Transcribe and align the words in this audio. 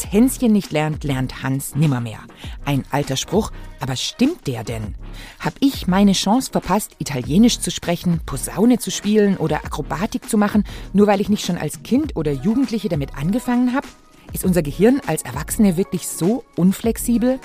Was 0.00 0.10
Hänschen 0.10 0.52
nicht 0.52 0.72
lernt, 0.72 1.04
lernt 1.04 1.42
Hans 1.42 1.74
nimmermehr. 1.74 2.20
Ein 2.64 2.84
alter 2.90 3.16
Spruch, 3.16 3.50
aber 3.80 3.96
stimmt 3.96 4.46
der 4.46 4.64
denn? 4.64 4.94
Hab 5.40 5.52
ich 5.60 5.88
meine 5.88 6.12
Chance 6.12 6.52
verpasst, 6.52 6.92
Italienisch 6.96 7.60
zu 7.60 7.70
sprechen, 7.70 8.22
Posaune 8.24 8.78
zu 8.78 8.90
spielen 8.90 9.36
oder 9.36 9.56
Akrobatik 9.56 10.26
zu 10.26 10.38
machen, 10.38 10.64
nur 10.94 11.06
weil 11.06 11.20
ich 11.20 11.28
nicht 11.28 11.44
schon 11.44 11.58
als 11.58 11.82
Kind 11.82 12.16
oder 12.16 12.32
Jugendliche 12.32 12.88
damit 12.88 13.14
angefangen 13.14 13.74
habe? 13.74 13.86
Ist 14.32 14.46
unser 14.46 14.62
Gehirn 14.62 15.02
als 15.06 15.20
Erwachsene 15.20 15.76
wirklich 15.76 16.08
so 16.08 16.44
unflexibel? 16.56 17.38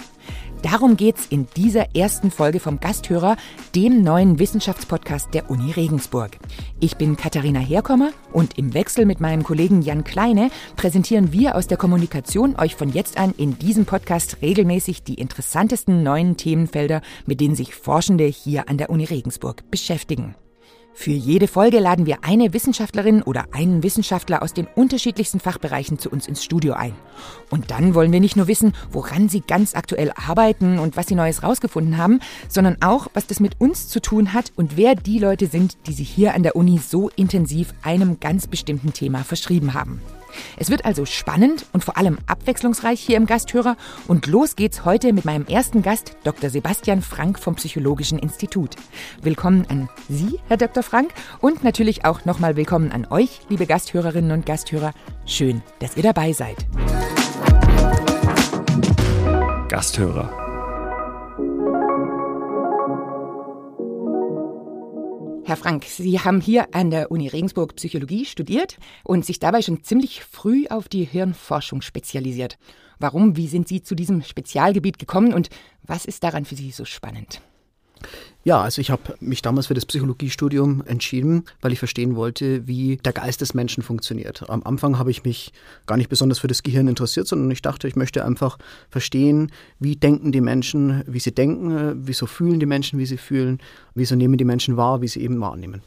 Darum 0.62 0.98
geht's 0.98 1.28
in 1.28 1.48
dieser 1.56 1.96
ersten 1.96 2.32
Folge 2.32 2.60
vom 2.60 2.80
Gasthörer, 2.80 3.38
dem 3.76 4.04
neuen 4.04 4.40
Wissenschaftspodcast 4.40 5.34
der 5.34 5.50
Uni 5.50 5.72
Regensburg. 5.72 6.38
Ich 6.80 6.98
bin 6.98 7.18
Katharina 7.18 7.60
Herkommer 7.60 8.12
und 8.34 8.58
im 8.58 8.74
Wechsel 8.74 9.06
mit 9.06 9.20
meinem 9.20 9.44
Kollegen 9.44 9.82
Jan 9.82 10.04
Kleine 10.04 10.50
präsentieren 10.76 11.32
wir 11.32 11.56
aus 11.56 11.68
der 11.68 11.78
Kommunikation 11.78 12.56
euch 12.58 12.76
von 12.76 12.90
jetzt 12.90 13.18
an 13.18 13.34
in 13.38 13.58
diesem 13.60 13.86
Podcast 13.86 14.38
regelmäßig 14.42 15.04
die 15.04 15.16
interessantesten 15.16 16.04
neuen 16.04 16.38
Themenfelder, 16.38 17.02
mit 17.26 17.42
denen 17.42 17.56
sich 17.56 17.76
Forschende 17.76 18.26
hier 18.26 18.70
an 18.70 18.78
der 18.78 18.90
Uni 18.90 19.06
Regensburg 19.06 19.70
beschäftigen. 19.70 20.36
Für 20.98 21.12
jede 21.12 21.48
Folge 21.50 21.80
laden 21.80 22.06
wir 22.06 22.24
eine 22.24 22.54
Wissenschaftlerin 22.54 23.22
oder 23.22 23.46
einen 23.52 23.84
Wissenschaftler 23.84 24.42
aus 24.42 24.54
den 24.54 24.66
unterschiedlichsten 24.66 25.42
Fachbereichen 25.42 26.00
zu 26.00 26.10
uns 26.10 26.26
ins 26.26 26.44
Studio 26.44 26.74
ein. 26.74 26.94
Und 27.50 27.70
dann 27.70 27.94
wollen 27.94 28.14
wir 28.14 28.22
nicht 28.22 28.38
nur 28.38 28.48
wissen, 28.48 28.74
woran 28.92 29.28
sie 29.28 29.42
ganz 29.42 29.76
aktuell 29.76 30.12
arbeiten 30.16 30.80
und 30.80 30.96
was 30.96 31.08
sie 31.08 31.16
Neues 31.16 31.44
rausgefunden 31.44 31.98
haben, 31.98 32.22
sondern 32.48 32.78
auch, 32.82 33.08
was 33.14 33.28
das 33.28 33.42
mit 33.42 33.60
uns 33.60 33.90
zu 33.90 34.02
tun 34.02 34.34
hat 34.34 34.54
und 34.56 34.78
wer 34.78 34.96
die 34.96 35.20
Leute 35.20 35.48
sind, 35.48 35.78
die 35.86 35.94
sich 35.94 36.10
hier 36.10 36.34
an 36.34 36.44
der 36.44 36.56
Uni 36.56 36.80
so 36.80 37.10
intensiv 37.16 37.74
einem 37.84 38.22
ganz 38.22 38.48
bestimmten 38.48 38.94
Thema 38.94 39.24
verschrieben 39.26 39.74
haben. 39.74 40.02
Es 40.58 40.70
wird 40.70 40.86
also 40.86 41.06
spannend 41.06 41.66
und 41.74 41.84
vor 41.84 41.98
allem 41.98 42.18
abwechslungsreich 42.28 43.00
hier 43.00 43.18
im 43.18 43.26
Gasthörer. 43.26 43.78
Und 44.08 44.28
los 44.28 44.56
geht's 44.56 44.86
heute 44.86 45.14
mit 45.14 45.26
meinem 45.26 45.46
ersten 45.46 45.82
Gast, 45.82 46.18
Dr. 46.24 46.50
Sebastian 46.50 47.02
Frank 47.02 47.40
vom 47.40 47.56
Psychologischen 47.56 48.20
Institut. 48.20 48.76
Willkommen 49.22 49.66
an 49.70 49.90
Sie, 50.10 50.40
Herr 50.48 50.58
Dr. 50.58 50.84
Frank, 50.84 51.12
und 51.42 51.64
natürlich 51.64 52.06
auch 52.06 52.26
nochmal 52.26 52.56
willkommen 52.56 52.92
an 52.92 53.06
euch, 53.10 53.42
liebe 53.50 53.66
Gasthörerinnen 53.66 54.32
und 54.32 54.46
Gasthörer. 54.46 54.94
Schön, 55.26 55.62
dass 55.80 55.98
ihr 55.98 56.04
dabei 56.04 56.34
seid. 56.34 56.66
Gasthörer 59.70 60.45
Herr 65.48 65.58
Frank, 65.58 65.86
Sie 65.86 66.20
haben 66.20 66.42
hier 66.42 66.74
an 66.74 66.90
der 66.90 67.12
Uni 67.12 67.28
Regensburg 67.28 67.76
Psychologie 67.76 68.26
studiert 68.26 68.78
und 69.04 69.28
sich 69.28 69.38
dabei 69.38 69.62
schon 69.62 69.84
ziemlich 69.84 70.24
früh 70.24 70.66
auf 70.70 70.90
die 70.90 71.04
Hirnforschung 71.04 71.84
spezialisiert. 71.84 72.58
Warum, 72.98 73.38
wie 73.38 73.48
sind 73.48 73.68
Sie 73.68 73.84
zu 73.84 73.94
diesem 73.94 74.24
Spezialgebiet 74.24 74.98
gekommen 74.98 75.36
und 75.36 75.50
was 75.84 76.06
ist 76.06 76.24
daran 76.24 76.46
für 76.46 76.56
Sie 76.56 76.72
so 76.72 76.84
spannend? 76.84 77.42
Ja, 78.44 78.62
also 78.62 78.80
ich 78.80 78.92
habe 78.92 79.16
mich 79.20 79.42
damals 79.42 79.68
für 79.68 79.74
das 79.74 79.88
Psychologiestudium 79.88 80.84
entschieden, 80.86 81.46
weil 81.62 81.74
ich 81.74 81.80
verstehen 81.80 82.16
wollte, 82.16 82.68
wie 82.68 82.98
der 82.98 83.12
Geist 83.12 83.42
des 83.42 83.56
Menschen 83.56 83.82
funktioniert. 83.82 84.48
Am 84.50 84.62
Anfang 84.64 85.00
habe 85.00 85.10
ich 85.10 85.24
mich 85.24 85.52
gar 85.88 85.98
nicht 85.98 86.10
besonders 86.10 86.38
für 86.38 86.48
das 86.48 86.62
Gehirn 86.62 86.88
interessiert, 86.88 87.28
sondern 87.28 87.50
ich 87.50 87.64
dachte, 87.64 87.88
ich 87.88 87.96
möchte 87.96 88.24
einfach 88.24 88.60
verstehen, 88.90 89.52
wie 89.80 89.96
denken 89.96 90.32
die 90.32 90.42
Menschen, 90.42 91.04
wie 91.08 91.20
sie 91.20 91.34
denken, 91.34 92.06
wieso 92.06 92.28
fühlen 92.28 92.60
die 92.60 92.68
Menschen, 92.68 93.00
wie 93.00 93.08
sie 93.08 93.18
fühlen, 93.18 93.60
wieso 93.96 94.16
nehmen 94.16 94.38
die 94.38 94.46
Menschen 94.46 94.78
wahr, 94.78 95.02
wie 95.02 95.08
sie 95.08 95.22
eben 95.22 95.42
wahrnehmen. 95.42 95.82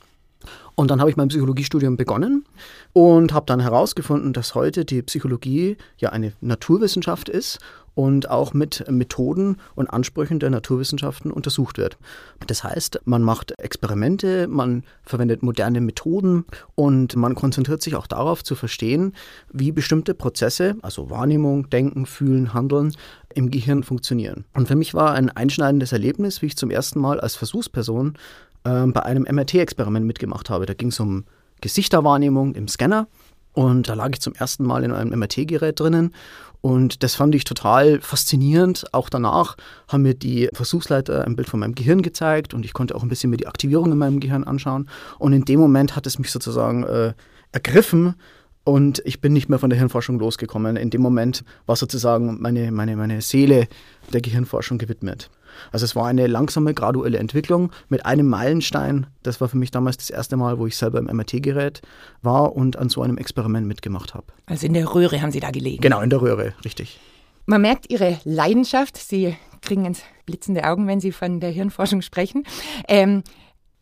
Und 0.74 0.90
dann 0.90 1.00
habe 1.00 1.10
ich 1.10 1.16
mein 1.16 1.28
Psychologiestudium 1.28 1.96
begonnen 1.96 2.44
und 2.92 3.32
habe 3.32 3.46
dann 3.46 3.60
herausgefunden, 3.60 4.32
dass 4.32 4.54
heute 4.54 4.84
die 4.84 5.02
Psychologie 5.02 5.76
ja 5.96 6.10
eine 6.10 6.32
Naturwissenschaft 6.40 7.28
ist 7.28 7.58
und 7.98 8.30
auch 8.30 8.54
mit 8.54 8.88
Methoden 8.88 9.56
und 9.74 9.88
Ansprüchen 9.88 10.38
der 10.38 10.50
Naturwissenschaften 10.50 11.32
untersucht 11.32 11.78
wird. 11.78 11.98
Das 12.46 12.62
heißt, 12.62 13.00
man 13.06 13.24
macht 13.24 13.58
Experimente, 13.58 14.46
man 14.46 14.84
verwendet 15.02 15.42
moderne 15.42 15.80
Methoden 15.80 16.44
und 16.76 17.16
man 17.16 17.34
konzentriert 17.34 17.82
sich 17.82 17.96
auch 17.96 18.06
darauf 18.06 18.44
zu 18.44 18.54
verstehen, 18.54 19.14
wie 19.52 19.72
bestimmte 19.72 20.14
Prozesse, 20.14 20.76
also 20.80 21.10
Wahrnehmung, 21.10 21.70
Denken, 21.70 22.06
Fühlen, 22.06 22.54
Handeln, 22.54 22.92
im 23.34 23.50
Gehirn 23.50 23.82
funktionieren. 23.82 24.44
Und 24.54 24.68
für 24.68 24.76
mich 24.76 24.94
war 24.94 25.14
ein 25.14 25.30
einschneidendes 25.30 25.90
Erlebnis, 25.90 26.40
wie 26.40 26.46
ich 26.46 26.56
zum 26.56 26.70
ersten 26.70 27.00
Mal 27.00 27.18
als 27.18 27.34
Versuchsperson 27.34 28.14
äh, 28.68 28.86
bei 28.86 29.02
einem 29.02 29.24
MRT-Experiment 29.24 30.06
mitgemacht 30.06 30.50
habe. 30.50 30.66
Da 30.66 30.74
ging 30.74 30.88
es 30.88 31.00
um 31.00 31.24
Gesichterwahrnehmung 31.60 32.54
im 32.54 32.68
Scanner. 32.68 33.08
Und 33.52 33.88
da 33.88 33.94
lag 33.94 34.10
ich 34.10 34.20
zum 34.20 34.34
ersten 34.34 34.64
Mal 34.64 34.84
in 34.84 34.92
einem 34.92 35.18
MRT-Gerät 35.18 35.80
drinnen 35.80 36.12
und 36.60 37.02
das 37.02 37.14
fand 37.14 37.34
ich 37.34 37.44
total 37.44 38.00
faszinierend. 38.00 38.86
Auch 38.92 39.08
danach 39.08 39.56
haben 39.86 40.02
mir 40.02 40.14
die 40.14 40.48
Versuchsleiter 40.52 41.24
ein 41.24 41.36
Bild 41.36 41.48
von 41.48 41.60
meinem 41.60 41.74
Gehirn 41.74 42.02
gezeigt 42.02 42.52
und 42.52 42.64
ich 42.64 42.72
konnte 42.72 42.94
auch 42.94 43.02
ein 43.02 43.08
bisschen 43.08 43.30
mir 43.30 43.36
die 43.36 43.46
Aktivierung 43.46 43.92
in 43.92 43.98
meinem 43.98 44.20
Gehirn 44.20 44.44
anschauen. 44.44 44.88
Und 45.18 45.32
in 45.32 45.44
dem 45.44 45.60
Moment 45.60 45.94
hat 45.94 46.06
es 46.06 46.18
mich 46.18 46.30
sozusagen 46.30 46.84
äh, 46.84 47.14
ergriffen 47.52 48.14
und 48.64 49.00
ich 49.04 49.20
bin 49.20 49.32
nicht 49.32 49.48
mehr 49.48 49.58
von 49.58 49.70
der 49.70 49.78
Hirnforschung 49.78 50.18
losgekommen. 50.18 50.76
In 50.76 50.90
dem 50.90 51.00
Moment 51.00 51.44
war 51.66 51.76
sozusagen 51.76 52.40
meine, 52.40 52.70
meine, 52.72 52.96
meine 52.96 53.22
Seele 53.22 53.68
der 54.12 54.20
Gehirnforschung 54.20 54.78
gewidmet. 54.78 55.30
Also 55.72 55.84
es 55.84 55.96
war 55.96 56.06
eine 56.06 56.26
langsame, 56.26 56.74
graduelle 56.74 57.18
Entwicklung 57.18 57.70
mit 57.88 58.06
einem 58.06 58.28
Meilenstein. 58.28 59.06
Das 59.22 59.40
war 59.40 59.48
für 59.48 59.56
mich 59.56 59.70
damals 59.70 59.96
das 59.96 60.10
erste 60.10 60.36
Mal, 60.36 60.58
wo 60.58 60.66
ich 60.66 60.76
selber 60.76 60.98
im 60.98 61.06
MRT-Gerät 61.06 61.82
war 62.22 62.54
und 62.54 62.76
an 62.76 62.88
so 62.88 63.02
einem 63.02 63.18
Experiment 63.18 63.66
mitgemacht 63.66 64.14
habe. 64.14 64.26
Also 64.46 64.66
in 64.66 64.74
der 64.74 64.94
Röhre 64.94 65.20
haben 65.22 65.32
Sie 65.32 65.40
da 65.40 65.50
gelegen? 65.50 65.80
Genau, 65.80 66.00
in 66.00 66.10
der 66.10 66.20
Röhre, 66.20 66.54
richtig. 66.64 67.00
Man 67.46 67.62
merkt 67.62 67.90
Ihre 67.90 68.20
Leidenschaft. 68.24 68.96
Sie 68.96 69.34
kriegen 69.62 69.86
ins 69.86 70.02
blitzende 70.26 70.64
Augen, 70.64 70.86
wenn 70.86 71.00
Sie 71.00 71.12
von 71.12 71.40
der 71.40 71.50
Hirnforschung 71.50 72.02
sprechen. 72.02 72.44
Ähm, 72.88 73.22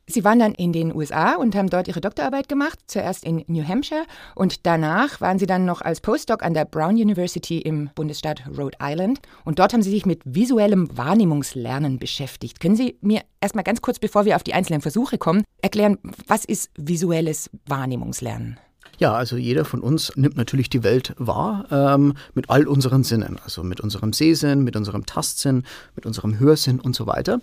Sie 0.09 0.23
waren 0.23 0.39
dann 0.39 0.53
in 0.53 0.73
den 0.73 0.95
USA 0.95 1.35
und 1.35 1.57
haben 1.57 1.69
dort 1.69 1.89
Ihre 1.89 2.01
Doktorarbeit 2.01 2.49
gemacht, 2.49 2.79
zuerst 2.87 3.25
in 3.25 3.43
New 3.49 3.67
Hampshire 3.67 4.05
und 4.37 4.65
danach 4.65 5.21
waren 5.21 5.41
Sie 5.41 5.47
dann 5.47 5.65
noch 5.65 5.81
als 5.83 6.01
Postdoc 6.01 6.45
an 6.45 6.55
der 6.55 6.65
Brown 6.65 6.95
University 6.95 7.59
im 7.59 7.91
Bundesstaat 7.93 8.45
Rhode 8.57 8.79
Island 8.81 9.19
und 9.45 9.59
dort 9.59 9.73
haben 9.73 9.83
Sie 9.83 9.91
sich 9.91 10.07
mit 10.07 10.23
visuellem 10.25 10.97
Wahrnehmungslernen 10.97 11.99
beschäftigt. 11.99 12.61
Können 12.61 12.77
Sie 12.77 12.97
mir 13.01 13.23
erstmal 13.41 13.65
ganz 13.65 13.83
kurz, 13.83 13.99
bevor 13.99 14.25
wir 14.25 14.37
auf 14.37 14.45
die 14.45 14.55
einzelnen 14.55 14.81
Versuche 14.81 15.19
kommen, 15.19 15.43
erklären, 15.61 15.99
was 16.29 16.45
ist 16.45 16.71
visuelles 16.77 17.51
Wahrnehmungslernen? 17.67 18.61
Ja, 18.99 19.13
also 19.13 19.37
jeder 19.37 19.65
von 19.65 19.81
uns 19.81 20.13
nimmt 20.15 20.37
natürlich 20.37 20.71
die 20.71 20.85
Welt 20.85 21.15
wahr 21.19 21.67
ähm, 21.73 22.15
mit 22.33 22.49
all 22.49 22.69
unseren 22.69 23.03
Sinnen, 23.03 23.41
also 23.43 23.65
mit 23.65 23.81
unserem 23.81 24.13
Sehsinn, 24.13 24.63
mit 24.63 24.77
unserem 24.77 25.05
Tastsinn, 25.05 25.65
mit 25.97 26.07
unserem 26.07 26.39
Hörsinn 26.39 26.79
und 26.81 26.95
so 26.95 27.09
weiter. 27.09 27.41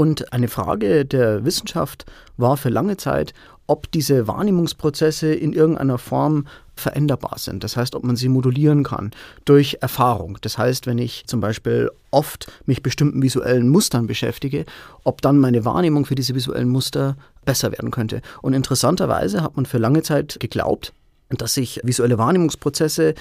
Und 0.00 0.32
eine 0.32 0.48
Frage 0.48 1.04
der 1.04 1.44
Wissenschaft 1.44 2.06
war 2.38 2.56
für 2.56 2.70
lange 2.70 2.96
Zeit, 2.96 3.34
ob 3.66 3.92
diese 3.92 4.26
Wahrnehmungsprozesse 4.26 5.34
in 5.34 5.52
irgendeiner 5.52 5.98
Form 5.98 6.46
veränderbar 6.74 7.34
sind. 7.36 7.64
Das 7.64 7.76
heißt, 7.76 7.94
ob 7.94 8.02
man 8.02 8.16
sie 8.16 8.30
modulieren 8.30 8.82
kann 8.82 9.10
durch 9.44 9.76
Erfahrung. 9.82 10.38
Das 10.40 10.56
heißt, 10.56 10.86
wenn 10.86 10.96
ich 10.96 11.26
zum 11.26 11.42
Beispiel 11.42 11.90
oft 12.10 12.50
mich 12.64 12.82
bestimmten 12.82 13.22
visuellen 13.22 13.68
Mustern 13.68 14.06
beschäftige, 14.06 14.64
ob 15.04 15.20
dann 15.20 15.36
meine 15.36 15.66
Wahrnehmung 15.66 16.06
für 16.06 16.14
diese 16.14 16.34
visuellen 16.34 16.70
Muster 16.70 17.18
besser 17.44 17.70
werden 17.70 17.90
könnte. 17.90 18.22
Und 18.40 18.54
interessanterweise 18.54 19.42
hat 19.42 19.56
man 19.56 19.66
für 19.66 19.76
lange 19.76 20.02
Zeit 20.02 20.40
geglaubt, 20.40 20.94
dass 21.28 21.52
sich 21.52 21.78
visuelle 21.84 22.16
Wahrnehmungsprozesse 22.16 23.12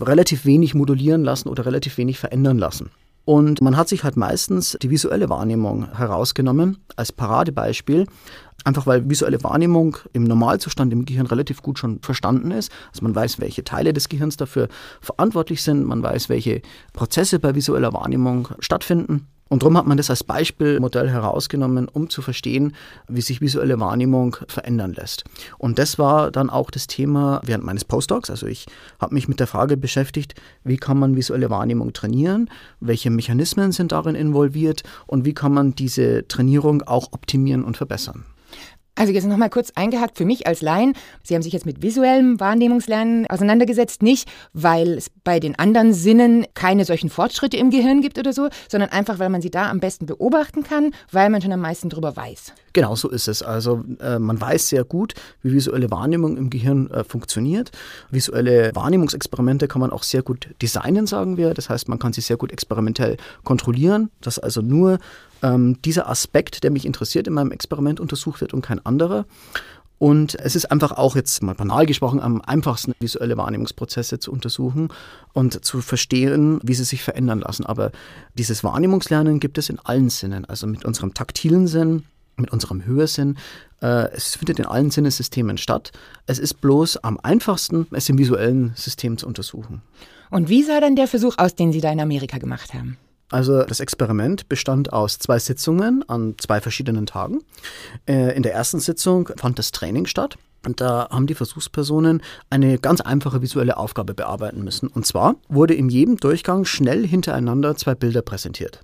relativ 0.00 0.46
wenig 0.46 0.72
modulieren 0.72 1.24
lassen 1.24 1.50
oder 1.50 1.66
relativ 1.66 1.98
wenig 1.98 2.18
verändern 2.18 2.56
lassen. 2.56 2.90
Und 3.24 3.60
man 3.60 3.76
hat 3.76 3.88
sich 3.88 4.02
halt 4.02 4.16
meistens 4.16 4.76
die 4.82 4.90
visuelle 4.90 5.28
Wahrnehmung 5.28 5.96
herausgenommen 5.96 6.78
als 6.96 7.12
Paradebeispiel, 7.12 8.06
einfach 8.64 8.86
weil 8.86 9.08
visuelle 9.08 9.42
Wahrnehmung 9.44 9.96
im 10.12 10.24
Normalzustand 10.24 10.92
im 10.92 11.04
Gehirn 11.04 11.26
relativ 11.26 11.62
gut 11.62 11.78
schon 11.78 12.00
verstanden 12.00 12.50
ist. 12.50 12.72
Also 12.90 13.04
man 13.04 13.14
weiß, 13.14 13.40
welche 13.40 13.64
Teile 13.64 13.92
des 13.92 14.08
Gehirns 14.08 14.36
dafür 14.36 14.68
verantwortlich 15.00 15.62
sind, 15.62 15.86
man 15.86 16.02
weiß, 16.02 16.28
welche 16.28 16.62
Prozesse 16.92 17.38
bei 17.38 17.54
visueller 17.54 17.92
Wahrnehmung 17.92 18.48
stattfinden. 18.58 19.28
Und 19.52 19.62
darum 19.62 19.76
hat 19.76 19.86
man 19.86 19.98
das 19.98 20.08
als 20.08 20.24
Beispielmodell 20.24 21.10
herausgenommen, 21.10 21.86
um 21.86 22.08
zu 22.08 22.22
verstehen, 22.22 22.74
wie 23.06 23.20
sich 23.20 23.42
visuelle 23.42 23.78
Wahrnehmung 23.78 24.34
verändern 24.48 24.94
lässt. 24.94 25.24
Und 25.58 25.78
das 25.78 25.98
war 25.98 26.30
dann 26.30 26.48
auch 26.48 26.70
das 26.70 26.86
Thema 26.86 27.42
während 27.44 27.62
meines 27.62 27.84
Postdocs. 27.84 28.30
Also 28.30 28.46
ich 28.46 28.64
habe 28.98 29.12
mich 29.12 29.28
mit 29.28 29.40
der 29.40 29.46
Frage 29.46 29.76
beschäftigt, 29.76 30.40
wie 30.64 30.78
kann 30.78 30.98
man 30.98 31.16
visuelle 31.16 31.50
Wahrnehmung 31.50 31.92
trainieren, 31.92 32.48
welche 32.80 33.10
Mechanismen 33.10 33.72
sind 33.72 33.92
darin 33.92 34.14
involviert 34.14 34.84
und 35.06 35.26
wie 35.26 35.34
kann 35.34 35.52
man 35.52 35.74
diese 35.74 36.26
Trainierung 36.28 36.80
auch 36.84 37.12
optimieren 37.12 37.62
und 37.62 37.76
verbessern. 37.76 38.24
Also 38.94 39.10
jetzt 39.12 39.26
nochmal 39.26 39.48
kurz 39.48 39.72
eingehakt 39.74 40.18
für 40.18 40.26
mich 40.26 40.46
als 40.46 40.60
Laien. 40.60 40.94
Sie 41.22 41.34
haben 41.34 41.40
sich 41.40 41.54
jetzt 41.54 41.64
mit 41.64 41.80
visuellem 41.80 42.38
Wahrnehmungslernen 42.38 43.26
auseinandergesetzt, 43.26 44.02
nicht 44.02 44.30
weil 44.52 44.98
es 44.98 45.10
bei 45.24 45.40
den 45.40 45.58
anderen 45.58 45.94
Sinnen 45.94 46.44
keine 46.52 46.84
solchen 46.84 47.08
Fortschritte 47.08 47.56
im 47.56 47.70
Gehirn 47.70 48.02
gibt 48.02 48.18
oder 48.18 48.34
so, 48.34 48.50
sondern 48.68 48.90
einfach, 48.90 49.18
weil 49.18 49.30
man 49.30 49.40
sie 49.40 49.50
da 49.50 49.70
am 49.70 49.80
besten 49.80 50.04
beobachten 50.04 50.62
kann, 50.62 50.92
weil 51.10 51.30
man 51.30 51.40
schon 51.40 51.52
am 51.52 51.60
meisten 51.60 51.88
darüber 51.88 52.16
weiß. 52.16 52.52
Genau 52.74 52.94
so 52.94 53.08
ist 53.08 53.28
es. 53.28 53.42
Also 53.42 53.82
äh, 54.00 54.18
man 54.18 54.38
weiß 54.38 54.68
sehr 54.68 54.84
gut, 54.84 55.14
wie 55.42 55.52
visuelle 55.52 55.90
Wahrnehmung 55.90 56.36
im 56.36 56.50
Gehirn 56.50 56.90
äh, 56.90 57.02
funktioniert. 57.02 57.70
Visuelle 58.10 58.72
Wahrnehmungsexperimente 58.74 59.68
kann 59.68 59.80
man 59.80 59.90
auch 59.90 60.02
sehr 60.02 60.22
gut 60.22 60.48
designen, 60.60 61.06
sagen 61.06 61.38
wir. 61.38 61.54
Das 61.54 61.70
heißt, 61.70 61.88
man 61.88 61.98
kann 61.98 62.12
sie 62.12 62.20
sehr 62.20 62.36
gut 62.36 62.52
experimentell 62.52 63.16
kontrollieren, 63.42 64.10
dass 64.20 64.38
also 64.38 64.60
nur 64.60 64.98
ähm, 65.42 65.80
dieser 65.82 66.08
Aspekt, 66.08 66.64
der 66.64 66.70
mich 66.70 66.86
interessiert, 66.86 67.26
in 67.26 67.34
meinem 67.34 67.52
Experiment 67.52 68.00
untersucht 68.00 68.40
wird 68.40 68.54
und 68.54 68.62
kein 68.62 68.84
anderer. 68.84 69.26
Und 70.02 70.34
es 70.34 70.56
ist 70.56 70.68
einfach 70.72 70.90
auch 70.90 71.14
jetzt 71.14 71.44
mal 71.44 71.54
banal 71.54 71.86
gesprochen 71.86 72.20
am 72.20 72.40
einfachsten, 72.40 72.92
visuelle 72.98 73.36
Wahrnehmungsprozesse 73.36 74.18
zu 74.18 74.32
untersuchen 74.32 74.88
und 75.32 75.64
zu 75.64 75.80
verstehen, 75.80 76.58
wie 76.64 76.74
sie 76.74 76.82
sich 76.82 77.04
verändern 77.04 77.38
lassen. 77.38 77.64
Aber 77.64 77.92
dieses 78.36 78.64
Wahrnehmungslernen 78.64 79.38
gibt 79.38 79.58
es 79.58 79.68
in 79.68 79.78
allen 79.78 80.10
Sinnen, 80.10 80.44
also 80.44 80.66
mit 80.66 80.84
unserem 80.84 81.14
taktilen 81.14 81.68
Sinn, 81.68 82.02
mit 82.36 82.50
unserem 82.50 82.84
Hörsinn. 82.84 83.38
Äh, 83.80 84.10
es 84.12 84.34
findet 84.34 84.58
in 84.58 84.66
allen 84.66 84.90
Sinnesystemen 84.90 85.56
statt. 85.56 85.92
Es 86.26 86.40
ist 86.40 86.60
bloß 86.60 86.96
am 86.96 87.20
einfachsten, 87.22 87.86
es 87.92 88.08
im 88.08 88.18
visuellen 88.18 88.72
System 88.74 89.18
zu 89.18 89.28
untersuchen. 89.28 89.82
Und 90.30 90.48
wie 90.48 90.64
sah 90.64 90.80
dann 90.80 90.96
der 90.96 91.06
Versuch 91.06 91.38
aus, 91.38 91.54
den 91.54 91.72
Sie 91.72 91.80
da 91.80 91.92
in 91.92 92.00
Amerika 92.00 92.38
gemacht 92.38 92.74
haben? 92.74 92.96
Also 93.32 93.62
das 93.64 93.80
Experiment 93.80 94.48
bestand 94.48 94.92
aus 94.92 95.18
zwei 95.18 95.38
Sitzungen 95.38 96.04
an 96.08 96.34
zwei 96.38 96.60
verschiedenen 96.60 97.06
Tagen. 97.06 97.40
Äh, 98.06 98.36
in 98.36 98.42
der 98.42 98.52
ersten 98.52 98.78
Sitzung 98.78 99.30
fand 99.36 99.58
das 99.58 99.72
Training 99.72 100.06
statt. 100.06 100.36
Und 100.64 100.80
da 100.80 101.08
haben 101.10 101.26
die 101.26 101.34
Versuchspersonen 101.34 102.22
eine 102.50 102.78
ganz 102.78 103.00
einfache 103.00 103.42
visuelle 103.42 103.78
Aufgabe 103.78 104.14
bearbeiten 104.14 104.62
müssen. 104.62 104.86
Und 104.86 105.06
zwar 105.06 105.34
wurde 105.48 105.74
in 105.74 105.88
jedem 105.88 106.18
Durchgang 106.18 106.64
schnell 106.64 107.06
hintereinander 107.06 107.74
zwei 107.76 107.94
Bilder 107.94 108.22
präsentiert. 108.22 108.80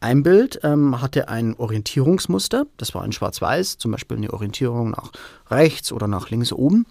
Ein 0.00 0.22
Bild 0.22 0.60
ähm, 0.64 1.00
hatte 1.00 1.28
ein 1.28 1.54
Orientierungsmuster, 1.54 2.66
das 2.76 2.94
war 2.94 3.04
in 3.06 3.12
Schwarz-Weiß, 3.12 3.78
zum 3.78 3.92
Beispiel 3.92 4.18
eine 4.18 4.34
Orientierung 4.34 4.90
nach 4.90 5.12
rechts 5.50 5.92
oder 5.92 6.08
nach 6.08 6.28
links 6.28 6.52
oben. 6.52 6.84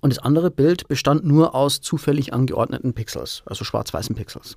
Und 0.00 0.12
das 0.12 0.18
andere 0.18 0.50
Bild 0.50 0.88
bestand 0.88 1.24
nur 1.24 1.54
aus 1.54 1.80
zufällig 1.80 2.32
angeordneten 2.32 2.92
Pixels, 2.92 3.42
also 3.46 3.64
schwarz-weißen 3.64 4.14
Pixels. 4.14 4.56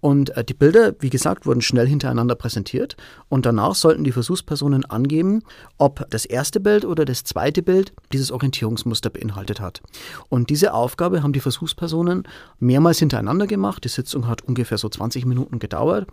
Und 0.00 0.36
äh, 0.36 0.44
die 0.44 0.54
Bilder, 0.54 0.94
wie 1.00 1.10
gesagt, 1.10 1.46
wurden 1.46 1.62
schnell 1.62 1.86
hintereinander 1.86 2.34
präsentiert 2.34 2.96
und 3.28 3.46
danach 3.46 3.74
sollten 3.74 4.04
die 4.04 4.12
Versuchspersonen 4.12 4.84
angeben, 4.84 5.42
ob 5.78 6.06
das 6.10 6.24
erste 6.24 6.60
Bild 6.60 6.84
oder 6.84 7.04
das 7.04 7.24
zweite 7.24 7.62
Bild 7.62 7.92
dieses 8.12 8.30
Orientierungsmuster 8.30 9.10
beinhaltet 9.10 9.60
hat. 9.60 9.82
Und 10.28 10.50
diese 10.50 10.74
Aufgabe 10.74 11.22
haben 11.22 11.32
die 11.32 11.40
Versuchspersonen 11.40 12.24
mehrmals 12.58 12.98
hintereinander 12.98 13.46
gemacht. 13.46 13.84
Die 13.84 13.88
Sitzung 13.88 14.26
hat 14.28 14.42
ungefähr 14.42 14.78
so 14.78 14.88
20 14.88 15.26
Minuten 15.26 15.58
gedauert 15.58 16.06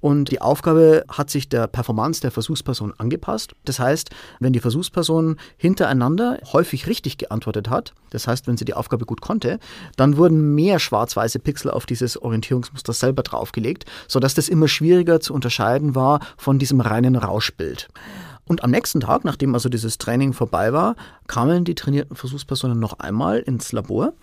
und 0.00 0.30
die 0.30 0.40
Aufgabe 0.40 1.04
hat 1.08 1.30
sich 1.30 1.48
der 1.48 1.66
Performance 1.66 2.20
der 2.20 2.30
Versuchsperson 2.30 2.94
angepasst. 2.98 3.54
Das 3.64 3.80
heißt, 3.80 4.10
wenn 4.40 4.52
die 4.52 4.60
Versuchsperson 4.60 5.36
hintereinander 5.56 6.38
häufig 6.52 6.86
richtig 6.86 7.18
geantwortet 7.18 7.70
hat, 7.70 7.87
das 8.10 8.26
heißt, 8.26 8.46
wenn 8.46 8.56
sie 8.56 8.64
die 8.64 8.74
Aufgabe 8.74 9.04
gut 9.04 9.20
konnte, 9.20 9.58
dann 9.96 10.16
wurden 10.16 10.54
mehr 10.54 10.78
schwarz-weiße 10.78 11.38
Pixel 11.38 11.70
auf 11.70 11.86
dieses 11.86 12.20
Orientierungsmuster 12.20 12.92
selber 12.92 13.22
draufgelegt, 13.22 13.84
sodass 14.06 14.34
das 14.34 14.48
immer 14.48 14.68
schwieriger 14.68 15.20
zu 15.20 15.34
unterscheiden 15.34 15.94
war 15.94 16.20
von 16.36 16.58
diesem 16.58 16.80
reinen 16.80 17.16
Rauschbild. 17.16 17.88
Und 18.48 18.64
am 18.64 18.70
nächsten 18.70 19.00
Tag, 19.00 19.24
nachdem 19.24 19.54
also 19.54 19.68
dieses 19.68 19.98
Training 19.98 20.32
vorbei 20.32 20.72
war, 20.72 20.96
kamen 21.26 21.64
die 21.64 21.74
trainierten 21.74 22.16
Versuchspersonen 22.16 22.80
noch 22.80 22.98
einmal 22.98 23.40
ins 23.40 23.72
Labor 23.72 24.14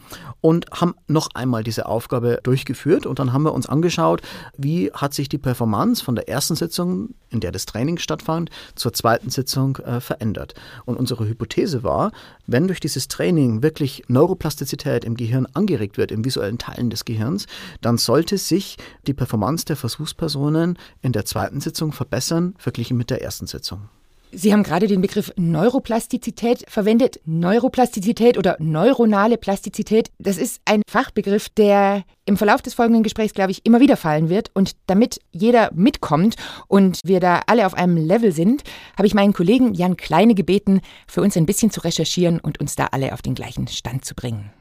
und 0.42 0.66
haben 0.72 0.96
noch 1.08 1.30
einmal 1.36 1.64
diese 1.64 1.86
Aufgabe 1.86 2.40
durchgeführt. 2.42 3.06
Und 3.06 3.20
dann 3.20 3.34
haben 3.34 3.44
wir 3.44 3.54
uns 3.54 3.70
angeschaut, 3.70 4.24
wie 4.58 4.92
hat 4.92 5.14
sich 5.14 5.30
die 5.30 5.38
Performance 5.38 6.04
von 6.04 6.16
der 6.16 6.28
ersten 6.28 6.56
Sitzung, 6.56 7.14
in 7.30 7.40
der 7.40 7.52
das 7.52 7.68
Training 7.68 8.00
stattfand, 8.00 8.50
zur 8.74 8.94
zweiten 8.94 9.30
Sitzung 9.30 9.78
äh, 9.78 10.02
verändert. 10.02 10.56
Und 10.86 10.98
unsere 10.98 11.28
Hypothese 11.28 11.84
war, 11.84 12.12
wenn 12.48 12.66
durch 12.66 12.80
dieses 12.80 13.08
Training 13.08 13.62
wirklich 13.62 14.06
Neuroplastizität 14.08 15.06
im 15.06 15.16
Gehirn 15.16 15.46
angeregt 15.54 16.00
wird, 16.00 16.12
im 16.12 16.26
visuellen 16.26 16.58
Teilen 16.58 16.90
des 16.90 17.06
Gehirns, 17.06 17.46
dann 17.82 18.00
sollte 18.00 18.40
sich 18.40 18.78
die 19.06 19.14
Performance 19.14 19.66
der 19.66 19.76
Versuchspersonen 19.76 20.80
in 21.04 21.12
der 21.12 21.26
zweiten 21.26 21.62
Sitzung 21.62 21.92
verbessern, 21.92 22.56
verglichen 22.58 22.98
mit 22.98 23.12
der 23.12 23.22
ersten 23.22 23.46
Sitzung. 23.46 23.88
Sie 24.32 24.52
haben 24.52 24.64
gerade 24.64 24.88
den 24.88 25.02
Begriff 25.02 25.32
Neuroplastizität 25.38 26.66
verwendet. 26.68 27.20
Neuroplastizität 27.26 28.38
oder 28.38 28.58
neuronale 28.60 29.38
Plastizität, 29.38 30.12
das 30.20 30.38
ist 30.38 30.62
ein 30.66 30.82
Fachbegriff, 30.90 31.50
der 31.50 32.04
im 32.26 32.38
Verlauf 32.38 32.62
des 32.62 32.74
folgenden 32.74 33.04
Gesprächs, 33.04 33.34
glaube 33.34 33.52
ich, 33.52 33.66
immer 33.66 33.80
wieder 33.80 33.98
fallen 33.98 34.30
wird. 34.30 34.52
Und 34.54 34.76
damit 34.88 35.20
jeder 35.32 35.72
mitkommt 35.74 36.36
und 36.68 37.00
wir 37.04 37.20
da 37.20 37.42
alle 37.48 37.66
auf 37.66 37.76
einem 37.76 37.98
Level 37.98 38.32
sind, 38.32 38.64
habe 38.98 39.08
ich 39.08 39.14
meinen 39.14 39.34
Kollegen 39.34 39.74
Jan 39.74 39.98
Kleine 39.98 40.36
gebeten, 40.36 40.82
für 41.08 41.22
uns 41.22 41.38
ein 41.38 41.46
bisschen 41.46 41.72
zu 41.72 41.82
recherchieren 41.82 42.40
und 42.40 42.60
uns 42.60 42.76
da 42.76 42.88
alle 42.92 43.14
auf 43.14 43.22
den 43.22 43.36
gleichen 43.36 43.68
Stand 43.68 44.06
zu 44.06 44.16
bringen. 44.16 44.52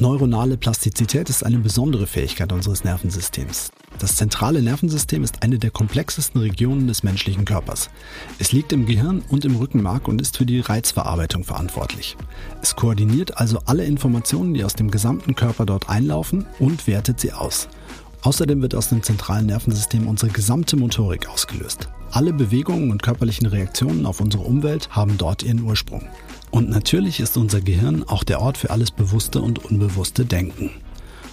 Neuronale 0.00 0.56
Plastizität 0.56 1.28
ist 1.28 1.44
eine 1.44 1.58
besondere 1.58 2.06
Fähigkeit 2.06 2.54
unseres 2.54 2.84
Nervensystems. 2.84 3.70
Das 3.98 4.16
zentrale 4.16 4.62
Nervensystem 4.62 5.22
ist 5.22 5.42
eine 5.42 5.58
der 5.58 5.70
komplexesten 5.70 6.40
Regionen 6.40 6.86
des 6.86 7.02
menschlichen 7.02 7.44
Körpers. 7.44 7.90
Es 8.38 8.50
liegt 8.50 8.72
im 8.72 8.86
Gehirn 8.86 9.22
und 9.28 9.44
im 9.44 9.56
Rückenmark 9.56 10.08
und 10.08 10.22
ist 10.22 10.38
für 10.38 10.46
die 10.46 10.60
Reizverarbeitung 10.60 11.44
verantwortlich. 11.44 12.16
Es 12.62 12.76
koordiniert 12.76 13.36
also 13.36 13.58
alle 13.66 13.84
Informationen, 13.84 14.54
die 14.54 14.64
aus 14.64 14.72
dem 14.72 14.90
gesamten 14.90 15.34
Körper 15.34 15.66
dort 15.66 15.90
einlaufen 15.90 16.46
und 16.58 16.86
wertet 16.86 17.20
sie 17.20 17.34
aus. 17.34 17.68
Außerdem 18.22 18.62
wird 18.62 18.74
aus 18.74 18.88
dem 18.88 19.02
zentralen 19.02 19.44
Nervensystem 19.46 20.08
unsere 20.08 20.32
gesamte 20.32 20.78
Motorik 20.78 21.28
ausgelöst. 21.28 21.90
Alle 22.10 22.32
Bewegungen 22.32 22.90
und 22.90 23.02
körperlichen 23.02 23.46
Reaktionen 23.46 24.06
auf 24.06 24.22
unsere 24.22 24.44
Umwelt 24.44 24.88
haben 24.92 25.18
dort 25.18 25.42
ihren 25.42 25.62
Ursprung. 25.62 26.08
Und 26.50 26.68
natürlich 26.68 27.20
ist 27.20 27.36
unser 27.36 27.60
Gehirn 27.60 28.02
auch 28.04 28.24
der 28.24 28.40
Ort 28.40 28.58
für 28.58 28.70
alles 28.70 28.90
bewusste 28.90 29.40
und 29.40 29.64
unbewusste 29.64 30.24
Denken. 30.24 30.70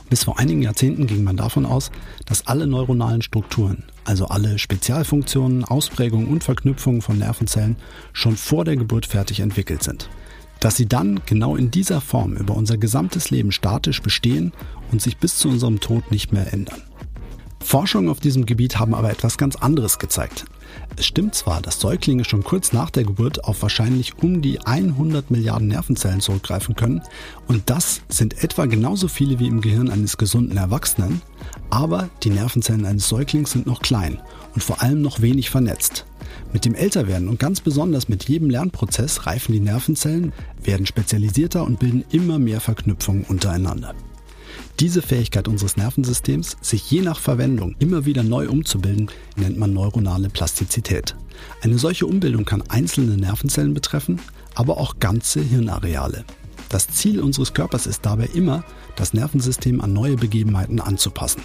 Bis 0.09 0.23
vor 0.23 0.39
einigen 0.39 0.61
Jahrzehnten 0.61 1.05
ging 1.05 1.23
man 1.23 1.35
davon 1.35 1.65
aus, 1.65 1.91
dass 2.25 2.47
alle 2.47 2.65
neuronalen 2.65 3.21
Strukturen, 3.21 3.83
also 4.05 4.27
alle 4.27 4.57
Spezialfunktionen, 4.57 5.65
Ausprägungen 5.65 6.27
und 6.27 6.43
Verknüpfungen 6.43 7.01
von 7.01 7.17
Nervenzellen 7.17 7.75
schon 8.13 8.37
vor 8.37 8.63
der 8.63 8.77
Geburt 8.77 9.05
fertig 9.05 9.41
entwickelt 9.41 9.83
sind. 9.83 10.09
Dass 10.61 10.77
sie 10.77 10.87
dann 10.87 11.21
genau 11.25 11.55
in 11.55 11.71
dieser 11.71 11.99
Form 11.99 12.35
über 12.37 12.55
unser 12.55 12.77
gesamtes 12.77 13.31
Leben 13.31 13.51
statisch 13.51 14.01
bestehen 14.01 14.53
und 14.91 15.01
sich 15.01 15.17
bis 15.17 15.37
zu 15.37 15.49
unserem 15.49 15.81
Tod 15.81 16.09
nicht 16.09 16.31
mehr 16.31 16.53
ändern. 16.53 16.81
Forschungen 17.59 18.09
auf 18.09 18.21
diesem 18.21 18.45
Gebiet 18.45 18.79
haben 18.79 18.95
aber 18.95 19.11
etwas 19.11 19.37
ganz 19.37 19.57
anderes 19.57 19.99
gezeigt. 19.99 20.45
Es 20.95 21.05
stimmt 21.05 21.35
zwar, 21.35 21.61
dass 21.61 21.79
Säuglinge 21.79 22.25
schon 22.25 22.43
kurz 22.43 22.73
nach 22.73 22.89
der 22.89 23.03
Geburt 23.03 23.43
auf 23.43 23.61
wahrscheinlich 23.61 24.17
um 24.21 24.41
die 24.41 24.59
100 24.65 25.29
Milliarden 25.31 25.67
Nervenzellen 25.67 26.21
zurückgreifen 26.21 26.75
können 26.75 27.01
und 27.47 27.69
das 27.69 28.01
sind 28.09 28.43
etwa 28.43 28.65
genauso 28.65 29.07
viele 29.07 29.39
wie 29.39 29.47
im 29.47 29.61
Gehirn 29.61 29.89
eines 29.89 30.17
gesunden 30.17 30.57
Erwachsenen, 30.57 31.21
aber 31.69 32.09
die 32.23 32.29
Nervenzellen 32.29 32.85
eines 32.85 33.07
Säuglings 33.07 33.51
sind 33.51 33.67
noch 33.67 33.81
klein 33.81 34.19
und 34.53 34.63
vor 34.63 34.81
allem 34.81 35.01
noch 35.01 35.21
wenig 35.21 35.49
vernetzt. 35.49 36.05
Mit 36.53 36.65
dem 36.65 36.75
Älterwerden 36.75 37.27
und 37.27 37.39
ganz 37.39 37.61
besonders 37.61 38.09
mit 38.09 38.27
jedem 38.27 38.49
Lernprozess 38.49 39.25
reifen 39.25 39.53
die 39.53 39.59
Nervenzellen, 39.59 40.33
werden 40.63 40.85
spezialisierter 40.85 41.63
und 41.63 41.79
bilden 41.79 42.05
immer 42.11 42.39
mehr 42.39 42.61
Verknüpfungen 42.61 43.23
untereinander. 43.23 43.93
Diese 44.79 45.01
Fähigkeit 45.01 45.47
unseres 45.47 45.75
Nervensystems, 45.75 46.55
sich 46.61 46.91
je 46.91 47.01
nach 47.01 47.19
Verwendung 47.19 47.75
immer 47.79 48.05
wieder 48.05 48.21
neu 48.21 48.47
umzubilden, 48.47 49.09
nennt 49.35 49.57
man 49.57 49.73
neuronale 49.73 50.29
Plastizität. 50.29 51.15
Eine 51.63 51.79
solche 51.79 52.05
Umbildung 52.05 52.45
kann 52.45 52.61
einzelne 52.69 53.17
Nervenzellen 53.17 53.73
betreffen, 53.73 54.19
aber 54.53 54.77
auch 54.77 54.99
ganze 54.99 55.41
Hirnareale. 55.41 56.25
Das 56.69 56.89
Ziel 56.89 57.21
unseres 57.21 57.55
Körpers 57.55 57.87
ist 57.87 58.05
dabei 58.05 58.29
immer, 58.35 58.63
das 58.95 59.15
Nervensystem 59.15 59.81
an 59.81 59.93
neue 59.93 60.15
Begebenheiten 60.15 60.79
anzupassen. 60.79 61.41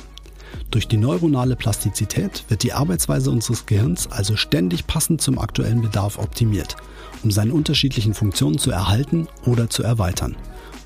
Durch 0.70 0.86
die 0.86 0.98
neuronale 0.98 1.56
Plastizität 1.56 2.44
wird 2.48 2.62
die 2.62 2.74
Arbeitsweise 2.74 3.30
unseres 3.30 3.64
Gehirns 3.64 4.10
also 4.10 4.36
ständig 4.36 4.86
passend 4.86 5.22
zum 5.22 5.38
aktuellen 5.38 5.80
Bedarf 5.80 6.18
optimiert, 6.18 6.76
um 7.22 7.30
seine 7.30 7.54
unterschiedlichen 7.54 8.12
Funktionen 8.12 8.58
zu 8.58 8.70
erhalten 8.70 9.26
oder 9.46 9.70
zu 9.70 9.82
erweitern. 9.82 10.36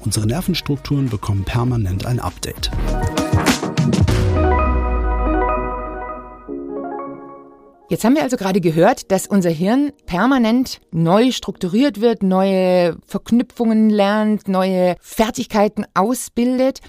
Unsere 0.01 0.27
Nervenstrukturen 0.27 1.09
bekommen 1.09 1.45
permanent 1.45 2.07
ein 2.07 2.21
Update. 2.21 2.71
Jetzt 7.89 8.05
haben 8.05 8.17
wir 8.17 8.23
also 8.23 8.37
gerade 8.37 8.61
gehört, 8.61 9.13
dass 9.13 9.29
unser 9.29 9.51
Hirn 9.51 9.93
permanent 10.07 10.81
neu 10.91 11.31
strukturiert 11.31 12.01
wird, 12.01 12.23
neue 12.23 12.97
Verknüpfungen 13.07 13.91
lernt, 13.91 14.49
neue 14.49 14.97
Fertigkeiten 15.01 15.87
ausbildet. 15.95 16.81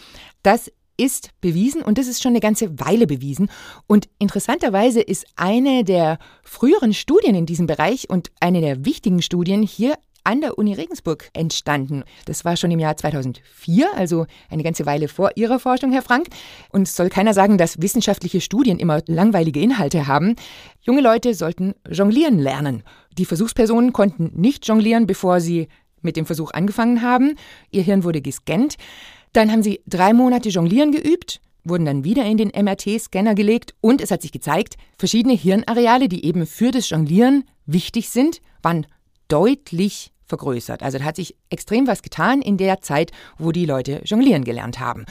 Das 0.41 0.71
ist 0.97 1.29
bewiesen 1.39 1.83
und 1.83 1.99
das 1.99 2.07
ist 2.07 2.23
schon 2.23 2.31
eine 2.31 2.39
ganze 2.39 2.79
Weile 2.79 3.05
bewiesen. 3.05 3.51
Und 3.85 4.09
interessanterweise 4.17 4.99
ist 4.99 5.27
eine 5.35 5.83
der 5.83 6.17
früheren 6.43 6.93
Studien 6.93 7.35
in 7.35 7.45
diesem 7.45 7.67
Bereich 7.67 8.09
und 8.09 8.31
eine 8.39 8.61
der 8.61 8.83
wichtigen 8.83 9.21
Studien 9.21 9.61
hier 9.61 9.93
an 10.27 10.41
der 10.41 10.57
Uni 10.57 10.73
Regensburg 10.73 11.29
entstanden. 11.31 12.03
Das 12.25 12.43
war 12.43 12.57
schon 12.57 12.69
im 12.69 12.79
Jahr 12.79 12.97
2004, 12.97 13.87
also 13.95 14.25
eine 14.49 14.61
ganze 14.61 14.85
Weile 14.85 15.07
vor 15.07 15.31
Ihrer 15.35 15.57
Forschung, 15.57 15.93
Herr 15.93 16.01
Frank. 16.01 16.27
Und 16.69 16.81
es 16.81 16.97
soll 16.97 17.07
keiner 17.07 17.33
sagen, 17.33 17.57
dass 17.57 17.81
wissenschaftliche 17.81 18.41
Studien 18.41 18.77
immer 18.77 19.01
langweilige 19.07 19.61
Inhalte 19.61 20.05
haben. 20.05 20.35
Junge 20.81 20.99
Leute 20.99 21.33
sollten 21.33 21.75
jonglieren 21.89 22.39
lernen. 22.39 22.83
Die 23.17 23.23
Versuchspersonen 23.23 23.93
konnten 23.93 24.31
nicht 24.35 24.67
jonglieren, 24.67 25.07
bevor 25.07 25.39
sie 25.39 25.69
mit 26.01 26.17
dem 26.17 26.25
Versuch 26.25 26.51
angefangen 26.51 27.01
haben. 27.01 27.35
Ihr 27.71 27.83
Hirn 27.83 28.03
wurde 28.03 28.21
gescannt. 28.21 28.75
Dann 29.31 29.49
haben 29.49 29.63
sie 29.63 29.79
drei 29.87 30.11
Monate 30.11 30.49
Jonglieren 30.49 30.91
geübt, 30.91 31.39
wurden 31.63 31.85
dann 31.85 32.03
wieder 32.03 32.25
in 32.25 32.35
den 32.35 32.49
MRT-Scanner 32.49 33.33
gelegt 33.33 33.75
und 33.79 34.01
es 34.01 34.11
hat 34.11 34.21
sich 34.21 34.33
gezeigt, 34.33 34.75
verschiedene 34.97 35.35
Hirnareale, 35.35 36.09
die 36.09 36.25
eben 36.25 36.45
für 36.45 36.71
das 36.71 36.89
Jonglieren 36.89 37.45
wichtig 37.65 38.09
sind, 38.09 38.41
waren 38.61 38.87
deutlich 39.29 40.11
vergrößert. 40.27 40.83
Also 40.83 40.99
da 40.99 41.05
hat 41.05 41.15
sich 41.15 41.35
extrem 41.49 41.87
was 41.87 42.01
getan 42.01 42.41
in 42.41 42.57
der 42.57 42.81
Zeit, 42.81 43.11
wo 43.37 43.51
die 43.51 43.65
Leute 43.65 44.01
jonglieren 44.05 44.43
gelernt 44.43 44.79
haben. 44.79 45.05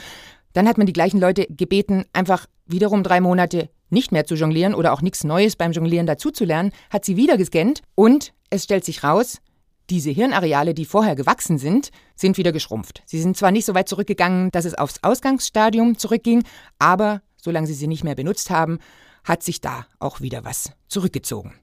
Dann 0.53 0.67
hat 0.67 0.77
man 0.77 0.87
die 0.87 0.93
gleichen 0.93 1.19
Leute 1.19 1.45
gebeten, 1.49 2.05
einfach 2.13 2.47
wiederum 2.65 3.03
drei 3.03 3.21
Monate 3.21 3.69
nicht 3.89 4.11
mehr 4.11 4.25
zu 4.25 4.35
jonglieren 4.35 4.73
oder 4.73 4.93
auch 4.93 5.01
nichts 5.01 5.23
Neues 5.23 5.55
beim 5.55 5.71
Jonglieren 5.71 6.07
dazuzulernen, 6.07 6.71
hat 6.89 7.05
sie 7.05 7.15
wieder 7.15 7.37
gescannt 7.37 7.81
und 7.95 8.33
es 8.49 8.63
stellt 8.63 8.85
sich 8.85 9.03
raus, 9.03 9.39
diese 9.89 10.09
Hirnareale, 10.09 10.73
die 10.73 10.85
vorher 10.85 11.15
gewachsen 11.15 11.57
sind, 11.57 11.91
sind 12.15 12.37
wieder 12.37 12.51
geschrumpft. 12.51 13.03
Sie 13.05 13.21
sind 13.21 13.37
zwar 13.37 13.51
nicht 13.51 13.65
so 13.65 13.73
weit 13.73 13.87
zurückgegangen, 13.87 14.51
dass 14.51 14.65
es 14.65 14.73
aufs 14.73 15.01
Ausgangsstadium 15.01 15.97
zurückging, 15.97 16.43
aber 16.77 17.21
solange 17.37 17.67
sie 17.67 17.73
sie 17.73 17.87
nicht 17.87 18.03
mehr 18.03 18.15
benutzt 18.15 18.49
haben, 18.49 18.79
hat 19.23 19.43
sich 19.43 19.61
da 19.61 19.85
auch 19.99 20.19
wieder 20.21 20.43
was 20.43 20.71
zurückgezogen. 20.87 21.53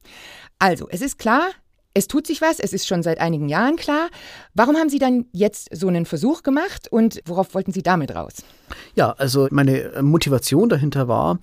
Also, 0.58 0.88
es 0.88 1.02
ist 1.02 1.18
klar, 1.18 1.48
es 1.94 2.08
tut 2.08 2.26
sich 2.26 2.42
was, 2.42 2.58
es 2.58 2.72
ist 2.72 2.88
schon 2.88 3.04
seit 3.04 3.20
einigen 3.20 3.48
Jahren 3.48 3.76
klar. 3.76 4.08
Warum 4.52 4.76
haben 4.76 4.88
Sie 4.88 4.98
dann 4.98 5.26
jetzt 5.32 5.68
so 5.74 5.86
einen 5.86 6.06
Versuch 6.06 6.42
gemacht 6.42 6.88
und 6.90 7.20
worauf 7.24 7.54
wollten 7.54 7.72
Sie 7.72 7.82
damit 7.82 8.14
raus? 8.14 8.42
Ja, 8.96 9.12
also 9.12 9.46
meine 9.50 9.92
Motivation 10.02 10.68
dahinter 10.68 11.06
war, 11.06 11.38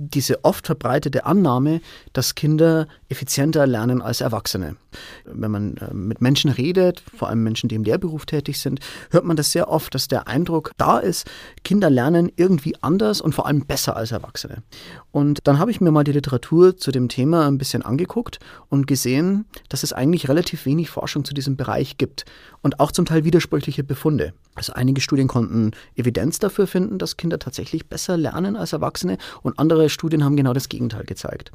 diese 0.00 0.44
oft 0.44 0.66
verbreitete 0.66 1.26
Annahme, 1.26 1.80
dass 2.12 2.36
Kinder 2.36 2.86
effizienter 3.08 3.66
lernen 3.66 4.00
als 4.00 4.20
Erwachsene. 4.20 4.76
Wenn 5.24 5.50
man 5.50 5.76
äh, 5.78 5.92
mit 5.92 6.20
Menschen 6.20 6.50
redet, 6.52 7.02
vor 7.16 7.28
allem 7.28 7.42
Menschen, 7.42 7.68
die 7.68 7.74
im 7.74 7.82
Lehrberuf 7.82 8.24
tätig 8.24 8.60
sind, 8.60 8.78
hört 9.10 9.24
man 9.24 9.36
das 9.36 9.50
sehr 9.50 9.68
oft, 9.68 9.92
dass 9.94 10.06
der 10.06 10.28
Eindruck 10.28 10.70
da 10.76 10.98
ist, 10.98 11.26
Kinder 11.64 11.90
lernen 11.90 12.30
irgendwie 12.36 12.76
anders 12.80 13.20
und 13.20 13.34
vor 13.34 13.46
allem 13.46 13.66
besser 13.66 13.96
als 13.96 14.12
Erwachsene. 14.12 14.62
Und 15.10 15.40
dann 15.48 15.58
habe 15.58 15.72
ich 15.72 15.80
mir 15.80 15.90
mal 15.90 16.04
die 16.04 16.12
Literatur 16.12 16.76
zu 16.76 16.92
dem 16.92 17.08
Thema 17.08 17.48
ein 17.48 17.58
bisschen 17.58 17.82
angeguckt 17.82 18.38
und 18.68 18.86
gesehen, 18.86 19.46
dass 19.68 19.82
es 19.82 19.92
eigentlich 19.92 20.28
relativ 20.28 20.64
wenig 20.64 20.90
Forschung 20.90 21.24
zu 21.24 21.34
diesem 21.34 21.56
Bereich 21.56 21.98
gibt 21.98 22.24
und 22.62 22.78
auch 22.78 22.92
zum 22.92 23.04
Teil 23.04 23.24
widersprüchliche 23.24 23.82
Befunde. 23.82 24.32
Also 24.54 24.72
einige 24.72 25.00
Studien 25.00 25.28
konnten 25.28 25.72
Evidenz 25.96 26.38
dafür 26.38 26.66
finden, 26.66 26.98
dass 26.98 27.16
Kinder 27.16 27.38
tatsächlich 27.38 27.86
besser 27.86 28.16
lernen 28.16 28.56
als 28.56 28.72
Erwachsene 28.72 29.18
und 29.42 29.58
andere 29.58 29.87
Studien 29.88 30.24
haben 30.24 30.36
genau 30.36 30.52
das 30.52 30.68
Gegenteil 30.68 31.04
gezeigt. 31.04 31.52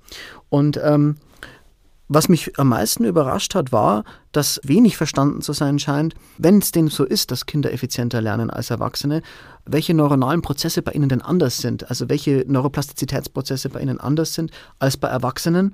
Und 0.50 0.80
ähm, 0.84 1.18
was 2.10 2.30
mich 2.30 2.60
am 2.60 2.70
meisten 2.70 3.06
überrascht 3.06 3.56
hat, 3.56 3.72
war, 3.72 4.04
dass 4.34 4.60
wenig 4.64 4.98
verstanden 4.98 5.42
zu 5.42 5.54
sein 5.54 5.80
scheint, 5.80 6.16
wenn 6.38 6.60
es 6.60 6.72
denn 6.72 6.90
so 6.90 7.06
ist, 7.06 7.32
dass 7.32 7.46
Kinder 7.46 7.72
effizienter 7.72 8.22
lernen 8.22 8.50
als 8.50 8.70
Erwachsene, 8.70 9.22
welche 9.66 9.94
neuronalen 9.94 10.42
Prozesse 10.42 10.82
bei 10.82 10.92
ihnen 10.92 11.10
denn 11.10 11.22
anders 11.22 11.58
sind, 11.58 11.90
also 11.90 12.10
welche 12.10 12.44
Neuroplastizitätsprozesse 12.48 13.70
bei 13.70 13.80
ihnen 13.80 14.00
anders 14.00 14.34
sind 14.34 14.52
als 14.80 14.98
bei 14.98 15.08
Erwachsenen 15.08 15.74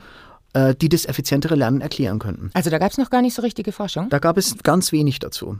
äh, 0.53 0.75
die 0.75 0.89
das 0.89 1.05
effizientere 1.05 1.55
Lernen 1.55 1.81
erklären 1.81 2.19
könnten. 2.19 2.49
Also 2.53 2.69
da 2.69 2.77
gab 2.77 2.91
es 2.91 2.97
noch 2.97 3.09
gar 3.09 3.21
nicht 3.21 3.35
so 3.35 3.41
richtige 3.41 3.71
Forschung? 3.71 4.09
Da 4.09 4.19
gab 4.19 4.37
es 4.37 4.57
ganz 4.63 4.91
wenig 4.91 5.19
dazu. 5.19 5.59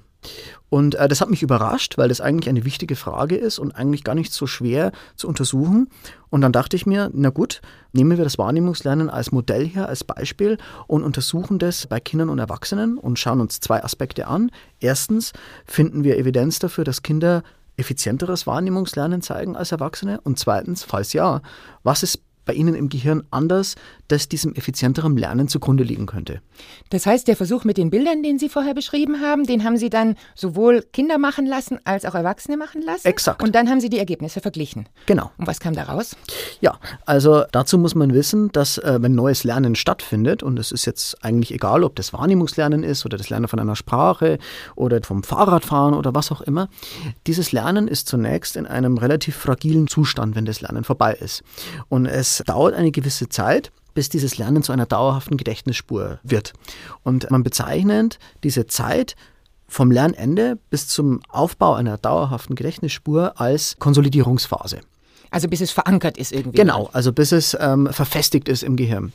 Und 0.70 0.96
äh, 0.96 1.08
das 1.08 1.22
hat 1.22 1.30
mich 1.30 1.44
überrascht, 1.44 1.98
weil 1.98 2.10
das 2.10 2.22
eigentlich 2.22 2.50
eine 2.50 2.66
wichtige 2.66 2.96
Frage 2.96 3.36
ist 3.36 3.60
und 3.60 3.72
eigentlich 3.72 4.04
gar 4.04 4.16
nicht 4.16 4.34
so 4.34 4.48
schwer 4.48 4.92
zu 5.16 5.28
untersuchen. 5.28 5.90
Und 6.30 6.42
dann 6.42 6.52
dachte 6.52 6.76
ich 6.76 6.86
mir, 6.86 7.10
na 7.14 7.30
gut, 7.30 7.62
nehmen 7.94 8.18
wir 8.18 8.24
das 8.24 8.38
Wahrnehmungslernen 8.38 9.10
als 9.10 9.32
Modell 9.32 9.68
her, 9.68 9.88
als 9.88 10.04
Beispiel 10.04 10.58
und 10.88 11.04
untersuchen 11.04 11.60
das 11.60 11.88
bei 11.88 12.00
Kindern 12.00 12.30
und 12.30 12.40
Erwachsenen 12.40 12.98
und 12.98 13.18
schauen 13.18 13.42
uns 13.42 13.60
zwei 13.60 13.84
Aspekte 13.84 14.28
an. 14.28 14.52
Erstens 14.80 15.34
finden 15.66 16.04
wir 16.04 16.18
Evidenz 16.18 16.60
dafür, 16.60 16.84
dass 16.84 17.02
Kinder 17.02 17.44
effizienteres 17.80 18.46
Wahrnehmungslernen 18.46 19.22
zeigen 19.22 19.56
als 19.56 19.72
Erwachsene? 19.72 20.20
Und 20.22 20.38
zweitens, 20.38 20.84
falls 20.84 21.14
ja, 21.14 21.42
was 21.84 22.04
ist 22.04 22.22
bei 22.50 22.56
Ihnen 22.56 22.74
im 22.74 22.90
Gehirn 22.90 23.22
anders, 23.30 23.76
das 24.08 24.28
diesem 24.28 24.56
effizienteren 24.56 25.16
Lernen 25.16 25.48
zugrunde 25.50 25.84
liegen 25.84 26.08
könnte. 26.08 26.42
Das 26.90 27.06
heißt, 27.06 27.28
der 27.28 27.36
Versuch 27.36 27.64
mit 27.64 27.78
den 27.78 27.92
Bildern, 27.92 28.24
den 28.24 28.40
Sie 28.40 28.50
vorher 28.50 28.74
beschrieben 28.74 29.22
haben, 29.22 29.46
den 29.46 29.64
haben 29.64 29.78
Sie 29.78 29.92
dann 29.92 30.16
sowohl 30.34 30.82
Kinder 30.82 31.20
machen 31.20 31.46
lassen 31.46 31.78
als 31.84 32.06
auch 32.06 32.16
Erwachsene 32.16 32.58
machen 32.58 32.82
lassen? 32.82 33.06
Exakt. 33.06 33.44
Und 33.44 33.54
dann 33.54 33.70
haben 33.70 33.80
Sie 33.80 33.90
die 33.92 34.00
Ergebnisse 34.00 34.42
verglichen. 34.42 34.90
Genau. 35.06 35.30
Und 35.38 35.46
was 35.46 35.60
kam 35.60 35.76
da 35.76 35.84
raus? 35.84 36.16
Ja, 36.60 36.80
also 37.06 37.44
dazu 37.52 37.78
muss 37.78 37.94
man 37.94 38.16
wissen, 38.16 38.52
dass 38.52 38.80
äh, 38.80 38.98
wenn 39.00 39.14
neues 39.14 39.44
Lernen 39.44 39.76
stattfindet, 39.76 40.42
und 40.42 40.58
es 40.58 40.72
ist 40.72 40.86
jetzt 40.86 41.24
eigentlich 41.24 41.54
egal, 41.54 41.84
ob 41.84 41.96
das 41.98 42.14
Wahrnehmungslernen 42.14 42.82
ist 42.82 43.06
oder 43.06 43.18
das 43.18 43.30
Lernen 43.30 43.48
von 43.48 43.60
einer 43.60 43.76
Sprache 43.76 44.40
oder 44.76 45.00
vom 45.04 45.22
Fahrradfahren 45.22 45.94
oder 45.94 46.16
was 46.16 46.32
auch 46.32 46.42
immer, 46.42 46.68
dieses 47.28 47.52
Lernen 47.52 47.88
ist 47.88 48.08
zunächst 48.08 48.56
in 48.56 48.66
einem 48.66 48.98
relativ 48.98 49.36
fragilen 49.36 49.88
Zustand, 49.88 50.36
wenn 50.36 50.46
das 50.46 50.62
Lernen 50.62 50.84
vorbei 50.84 51.14
ist. 51.14 51.44
Und 51.90 52.08
es 52.08 52.39
dauert 52.44 52.74
eine 52.74 52.92
gewisse 52.92 53.30
Zeit, 53.30 53.72
bis 53.94 54.10
dieses 54.10 54.38
Lernen 54.38 54.64
zu 54.64 54.72
einer 54.72 54.86
dauerhaften 54.86 55.38
Gedächtnisspur 55.38 56.20
wird. 56.24 56.54
Und 57.04 57.30
man 57.32 57.44
bezeichnet 57.44 58.20
diese 58.44 58.68
Zeit 58.68 59.16
vom 59.68 59.92
Lernende 59.92 60.58
bis 60.70 60.88
zum 60.88 61.22
Aufbau 61.30 61.74
einer 61.74 61.98
dauerhaften 61.98 62.56
Gedächtnisspur 62.56 63.40
als 63.40 63.76
Konsolidierungsphase. 63.80 64.82
Also 65.32 65.48
bis 65.48 65.62
es 65.62 65.72
verankert 65.72 66.18
ist 66.18 66.32
irgendwie. 66.32 66.58
Genau, 66.58 66.90
also 66.94 67.14
bis 67.14 67.32
es 67.32 67.56
ähm, 67.60 67.88
verfestigt 67.92 68.50
ist 68.50 68.64
im 68.64 68.76
Gehirn. 68.76 69.14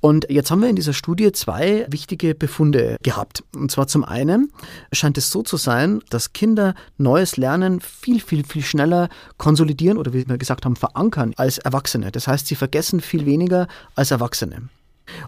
Und 0.00 0.26
jetzt 0.30 0.50
haben 0.50 0.62
wir 0.62 0.68
in 0.68 0.76
dieser 0.76 0.92
Studie 0.92 1.32
zwei 1.32 1.86
wichtige 1.88 2.34
Befunde 2.34 2.96
gehabt. 3.02 3.44
Und 3.54 3.70
zwar 3.70 3.86
zum 3.86 4.04
einen 4.04 4.52
scheint 4.92 5.18
es 5.18 5.30
so 5.30 5.42
zu 5.42 5.56
sein, 5.56 6.00
dass 6.10 6.32
Kinder 6.32 6.74
neues 6.98 7.36
Lernen 7.36 7.80
viel, 7.80 8.20
viel, 8.20 8.44
viel 8.44 8.62
schneller 8.62 9.08
konsolidieren 9.38 9.98
oder 9.98 10.12
wie 10.12 10.26
wir 10.26 10.38
gesagt 10.38 10.64
haben, 10.64 10.76
verankern 10.76 11.34
als 11.36 11.58
Erwachsene. 11.58 12.10
Das 12.10 12.26
heißt, 12.26 12.46
sie 12.46 12.56
vergessen 12.56 13.00
viel 13.00 13.26
weniger 13.26 13.68
als 13.94 14.10
Erwachsene. 14.10 14.68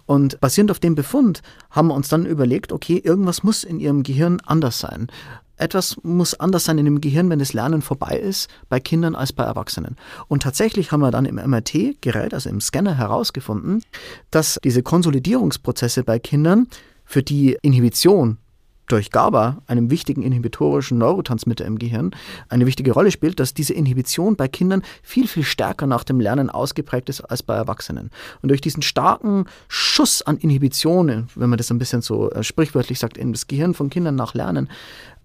Und 0.07 0.41
basierend 0.41 0.71
auf 0.71 0.81
dem 0.81 0.95
Befund 0.95 1.43
haben 1.71 1.89
wir 1.89 1.95
uns 1.95 2.09
dann 2.09 2.25
überlegt, 2.25 2.73
okay, 2.73 2.97
irgendwas 2.97 3.43
muss 3.43 3.63
in 3.63 3.79
ihrem 3.79 4.03
Gehirn 4.03 4.41
anders 4.47 4.79
sein 4.79 5.09
etwas 5.57 5.97
muss 6.03 6.35
anders 6.35 6.65
sein 6.65 6.79
in 6.79 6.85
dem 6.85 7.01
Gehirn, 7.01 7.31
wenn 7.31 7.39
das 7.39 7.53
Lernen 7.53 7.83
vorbei 7.83 8.19
ist, 8.19 8.49
bei 8.69 8.81
Kindern 8.81 9.15
als 9.15 9.33
bei 9.33 9.45
Erwachsenen. 9.45 9.97
Und 10.29 10.43
tatsächlich 10.43 10.93
haben 10.93 11.01
wir 11.01 11.11
dann 11.11 11.25
im 11.25 11.37
MRT-Gerät, 11.37 12.35
also 12.35 12.49
im 12.49 12.61
Scanner, 12.61 12.97
herausgefunden, 12.97 13.83
dass 14.31 14.59
diese 14.63 14.83
Konsolidierungsprozesse 14.83 16.05
bei 16.05 16.19
Kindern, 16.19 16.69
für 17.07 17.23
die 17.23 17.57
Inhibition 17.63 18.39
durch 18.89 19.11
GABA, 19.11 19.63
einem 19.67 19.91
wichtigen 19.91 20.23
inhibitorischen 20.23 20.99
Neurotransmitter 20.99 21.65
im 21.65 21.79
Gehirn, 21.79 22.13
eine 22.49 22.67
wichtige 22.67 22.93
Rolle 22.93 23.11
spielt, 23.11 23.41
dass 23.41 23.53
diese 23.53 23.75
Inhibition 23.75 24.37
bei 24.37 24.47
Kindern 24.47 24.83
viel, 25.03 25.27
viel 25.27 25.43
stärker 25.43 25.87
nach 25.87 26.05
dem 26.05 26.21
Lernen 26.21 26.51
ausgeprägt 26.51 27.09
ist 27.09 27.21
als 27.21 27.43
bei 27.43 27.57
Erwachsenen. 27.57 28.11
Und 28.43 28.51
durch 28.51 28.61
diesen 28.61 28.83
starken 28.83 29.47
Schuss 29.67 30.23
an 30.23 30.37
Inhibitionen, 30.37 31.29
wenn 31.35 31.51
man 31.51 31.57
das 31.57 31.71
ein 31.71 31.79
bisschen 31.79 32.03
so 32.03 32.31
äh, 32.31 32.45
sprichwörtlich 32.45 32.99
sagt, 32.99 33.19
in 33.19 33.33
das 33.33 33.49
Gehirn 33.49 33.75
von 33.75 33.91
Kindern 33.91 34.15
nach 34.15 34.35
Lernen, 34.35 34.69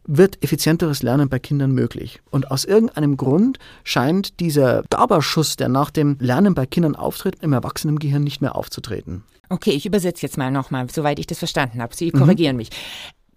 wird 0.05 0.43
effizienteres 0.43 1.03
Lernen 1.03 1.29
bei 1.29 1.39
Kindern 1.39 1.72
möglich. 1.72 2.22
Und 2.29 2.51
aus 2.51 2.65
irgendeinem 2.65 3.17
Grund 3.17 3.60
scheint 3.84 4.39
dieser 4.39 4.84
GABA-Schuss, 4.89 5.55
der 5.55 5.70
nach 5.70 5.91
dem 5.91 6.17
Lernen 6.20 6.53
bei 6.53 6.65
Kindern 6.65 6.96
auftritt, 6.96 7.38
im 7.41 7.53
Erwachsenengehirn 7.53 8.24
nicht 8.24 8.41
mehr 8.41 8.55
aufzutreten. 8.55 9.24
Okay, 9.50 9.72
ich 9.72 9.86
übersetze 9.86 10.22
jetzt 10.24 10.38
mal 10.38 10.50
nochmal, 10.50 10.88
soweit 10.89 11.20
ich 11.20 11.27
das 11.27 11.39
verstanden 11.39 11.81
habe. 11.81 11.96
Sie 11.96 12.12
korrigieren 12.12 12.55
mhm. 12.55 12.58
mich. 12.58 12.70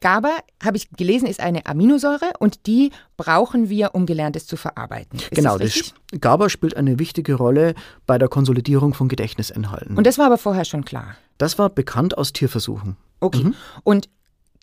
GABA, 0.04 0.36
habe 0.62 0.76
ich 0.76 0.90
gelesen, 0.90 1.26
ist 1.26 1.40
eine 1.40 1.64
Aminosäure 1.64 2.32
und 2.38 2.66
die 2.66 2.90
brauchen 3.16 3.70
wir, 3.70 3.94
um 3.94 4.04
Gelerntes 4.04 4.46
zu 4.46 4.58
verarbeiten. 4.58 5.18
Ist 5.18 5.30
genau, 5.30 5.56
das 5.56 5.72
das 5.72 6.20
GABA 6.20 6.50
spielt 6.50 6.76
eine 6.76 6.98
wichtige 6.98 7.34
Rolle 7.34 7.74
bei 8.06 8.18
der 8.18 8.28
Konsolidierung 8.28 8.92
von 8.92 9.08
Gedächtnisinhalten. 9.08 9.96
Und 9.96 10.06
das 10.06 10.18
war 10.18 10.26
aber 10.26 10.36
vorher 10.36 10.66
schon 10.66 10.84
klar. 10.84 11.16
Das 11.38 11.58
war 11.58 11.70
bekannt 11.70 12.18
aus 12.18 12.34
Tierversuchen. 12.34 12.96
Okay. 13.20 13.44
Mhm. 13.44 13.54
Und 13.82 14.10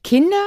Kinder 0.03 0.45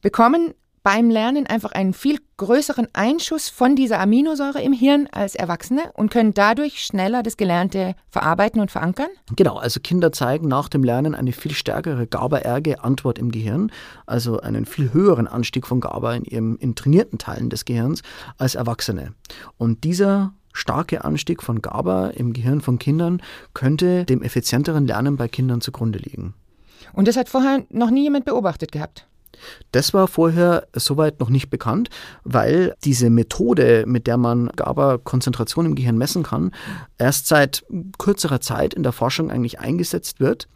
bekommen 0.00 0.54
beim 0.84 1.08
Lernen 1.08 1.46
einfach 1.46 1.72
einen 1.72 1.94
viel 1.94 2.18
größeren 2.36 2.88
Einschuss 2.92 3.48
von 3.48 3.74
dieser 3.74 3.98
Aminosäure 4.00 4.60
im 4.60 4.74
Hirn 4.74 5.08
als 5.10 5.34
Erwachsene 5.34 5.90
und 5.94 6.10
können 6.10 6.34
dadurch 6.34 6.84
schneller 6.84 7.22
das 7.22 7.38
Gelernte 7.38 7.96
verarbeiten 8.10 8.60
und 8.60 8.70
verankern? 8.70 9.08
Genau, 9.34 9.56
also 9.56 9.80
Kinder 9.80 10.12
zeigen 10.12 10.46
nach 10.46 10.68
dem 10.68 10.84
Lernen 10.84 11.14
eine 11.14 11.32
viel 11.32 11.52
stärkere 11.52 12.06
GABA-Erge-Antwort 12.06 13.18
im 13.18 13.32
Gehirn, 13.32 13.72
also 14.04 14.40
einen 14.40 14.66
viel 14.66 14.92
höheren 14.92 15.26
Anstieg 15.26 15.66
von 15.66 15.80
GABA 15.80 16.16
in 16.16 16.24
ihren 16.24 16.56
in 16.56 16.74
trainierten 16.74 17.18
Teilen 17.18 17.48
des 17.48 17.64
Gehirns 17.64 18.02
als 18.36 18.54
Erwachsene. 18.54 19.14
Und 19.56 19.84
dieser 19.84 20.34
starke 20.52 21.02
Anstieg 21.02 21.42
von 21.42 21.62
GABA 21.62 22.08
im 22.08 22.34
Gehirn 22.34 22.60
von 22.60 22.78
Kindern 22.78 23.22
könnte 23.54 24.04
dem 24.04 24.22
effizienteren 24.22 24.86
Lernen 24.86 25.16
bei 25.16 25.28
Kindern 25.28 25.62
zugrunde 25.62 25.98
liegen. 25.98 26.34
Und 26.92 27.08
das 27.08 27.16
hat 27.16 27.30
vorher 27.30 27.64
noch 27.70 27.90
nie 27.90 28.02
jemand 28.02 28.26
beobachtet 28.26 28.70
gehabt? 28.70 29.06
Das 29.72 29.94
war 29.94 30.08
vorher 30.08 30.66
soweit 30.74 31.20
noch 31.20 31.30
nicht 31.30 31.50
bekannt, 31.50 31.90
weil 32.24 32.74
diese 32.84 33.10
Methode, 33.10 33.84
mit 33.86 34.06
der 34.06 34.16
man 34.16 34.50
GABA-Konzentration 34.56 35.66
im 35.66 35.74
Gehirn 35.74 35.98
messen 35.98 36.22
kann, 36.22 36.52
erst 36.98 37.26
seit 37.26 37.64
kürzerer 37.98 38.40
Zeit 38.40 38.74
in 38.74 38.82
der 38.82 38.92
Forschung 38.92 39.30
eigentlich 39.30 39.60
eingesetzt 39.60 40.20
wird 40.20 40.48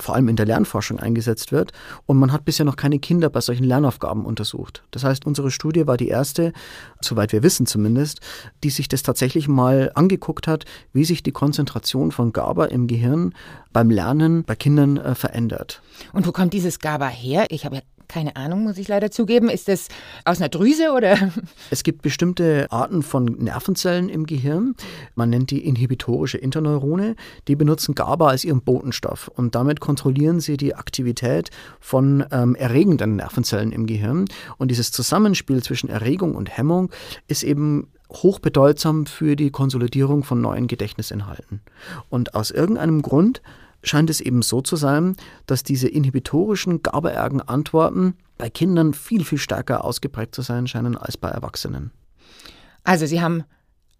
vor 0.00 0.14
allem 0.14 0.28
in 0.28 0.36
der 0.36 0.46
Lernforschung 0.46 0.98
eingesetzt 0.98 1.52
wird. 1.52 1.72
Und 2.06 2.18
man 2.18 2.32
hat 2.32 2.44
bisher 2.44 2.66
noch 2.66 2.76
keine 2.76 2.98
Kinder 2.98 3.30
bei 3.30 3.40
solchen 3.40 3.64
Lernaufgaben 3.64 4.24
untersucht. 4.24 4.82
Das 4.90 5.04
heißt, 5.04 5.26
unsere 5.26 5.50
Studie 5.50 5.86
war 5.86 5.96
die 5.96 6.08
erste, 6.08 6.52
soweit 7.00 7.32
wir 7.32 7.42
wissen 7.42 7.66
zumindest, 7.66 8.20
die 8.62 8.70
sich 8.70 8.88
das 8.88 9.02
tatsächlich 9.02 9.48
mal 9.48 9.90
angeguckt 9.94 10.46
hat, 10.46 10.64
wie 10.92 11.04
sich 11.04 11.22
die 11.22 11.32
Konzentration 11.32 12.12
von 12.12 12.32
GABA 12.32 12.66
im 12.66 12.86
Gehirn 12.86 13.34
beim 13.72 13.90
Lernen 13.90 14.44
bei 14.44 14.56
Kindern 14.56 14.96
äh, 14.96 15.14
verändert. 15.14 15.82
Und 16.12 16.26
wo 16.26 16.32
kommt 16.32 16.52
dieses 16.52 16.78
GABA 16.78 17.08
her? 17.08 17.46
Ich 17.50 17.64
habe 17.64 17.76
ja 17.76 17.82
keine 18.08 18.36
Ahnung, 18.36 18.64
muss 18.64 18.78
ich 18.78 18.88
leider 18.88 19.10
zugeben. 19.10 19.48
Ist 19.48 19.68
das 19.68 19.88
aus 20.24 20.38
einer 20.40 20.48
Drüse 20.48 20.92
oder? 20.92 21.16
Es 21.70 21.82
gibt 21.82 22.02
bestimmte 22.02 22.70
Arten 22.70 23.02
von 23.02 23.24
Nervenzellen 23.24 24.08
im 24.08 24.26
Gehirn. 24.26 24.74
Man 25.14 25.30
nennt 25.30 25.50
die 25.50 25.64
inhibitorische 25.66 26.38
Interneurone. 26.38 27.16
Die 27.48 27.56
benutzen 27.56 27.94
GABA 27.94 28.28
als 28.28 28.44
ihren 28.44 28.62
Botenstoff 28.62 29.28
und 29.28 29.54
damit 29.54 29.80
kontrollieren 29.80 30.40
sie 30.40 30.56
die 30.56 30.74
Aktivität 30.74 31.50
von 31.80 32.24
ähm, 32.30 32.54
erregenden 32.54 33.16
Nervenzellen 33.16 33.72
im 33.72 33.86
Gehirn. 33.86 34.26
Und 34.58 34.70
dieses 34.70 34.92
Zusammenspiel 34.92 35.62
zwischen 35.62 35.88
Erregung 35.88 36.34
und 36.34 36.56
Hemmung 36.56 36.90
ist 37.28 37.42
eben 37.42 37.88
hochbedeutsam 38.12 39.06
für 39.06 39.36
die 39.36 39.50
Konsolidierung 39.50 40.24
von 40.24 40.40
neuen 40.40 40.66
Gedächtnisinhalten. 40.66 41.60
Und 42.08 42.34
aus 42.34 42.50
irgendeinem 42.50 43.02
Grund 43.02 43.42
scheint 43.84 44.10
es 44.10 44.20
eben 44.20 44.42
so 44.42 44.60
zu 44.60 44.76
sein, 44.76 45.16
dass 45.46 45.62
diese 45.62 45.88
inhibitorischen 45.88 46.82
GABA-ergen 46.82 47.40
Antworten 47.40 48.14
bei 48.38 48.50
Kindern 48.50 48.94
viel, 48.94 49.24
viel 49.24 49.38
stärker 49.38 49.84
ausgeprägt 49.84 50.34
zu 50.34 50.42
sein 50.42 50.66
scheinen 50.66 50.96
als 50.96 51.16
bei 51.16 51.28
Erwachsenen. 51.28 51.90
Also 52.82 53.06
Sie 53.06 53.20
haben 53.20 53.44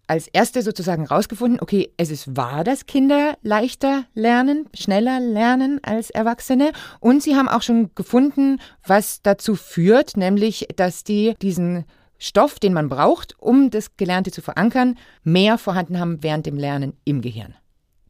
als 0.07 0.27
erste 0.27 0.61
sozusagen 0.61 1.07
herausgefunden, 1.07 1.59
okay, 1.59 1.91
es 1.97 2.11
ist 2.11 2.35
wahr, 2.37 2.63
dass 2.63 2.85
Kinder 2.85 3.37
leichter 3.41 4.05
lernen, 4.13 4.67
schneller 4.73 5.19
lernen 5.19 5.79
als 5.83 6.09
Erwachsene. 6.09 6.71
Und 6.99 7.23
Sie 7.23 7.35
haben 7.35 7.47
auch 7.47 7.63
schon 7.63 7.89
gefunden, 7.95 8.59
was 8.85 9.21
dazu 9.23 9.55
führt, 9.55 10.15
nämlich, 10.17 10.67
dass 10.75 11.03
die 11.03 11.33
diesen 11.41 11.85
Stoff, 12.17 12.59
den 12.59 12.73
man 12.73 12.87
braucht, 12.87 13.35
um 13.39 13.69
das 13.69 13.97
Gelernte 13.97 14.31
zu 14.31 14.41
verankern, 14.41 14.97
mehr 15.23 15.57
vorhanden 15.57 15.99
haben 15.99 16.21
während 16.21 16.45
dem 16.45 16.57
Lernen 16.57 16.93
im 17.03 17.21
Gehirn. 17.21 17.55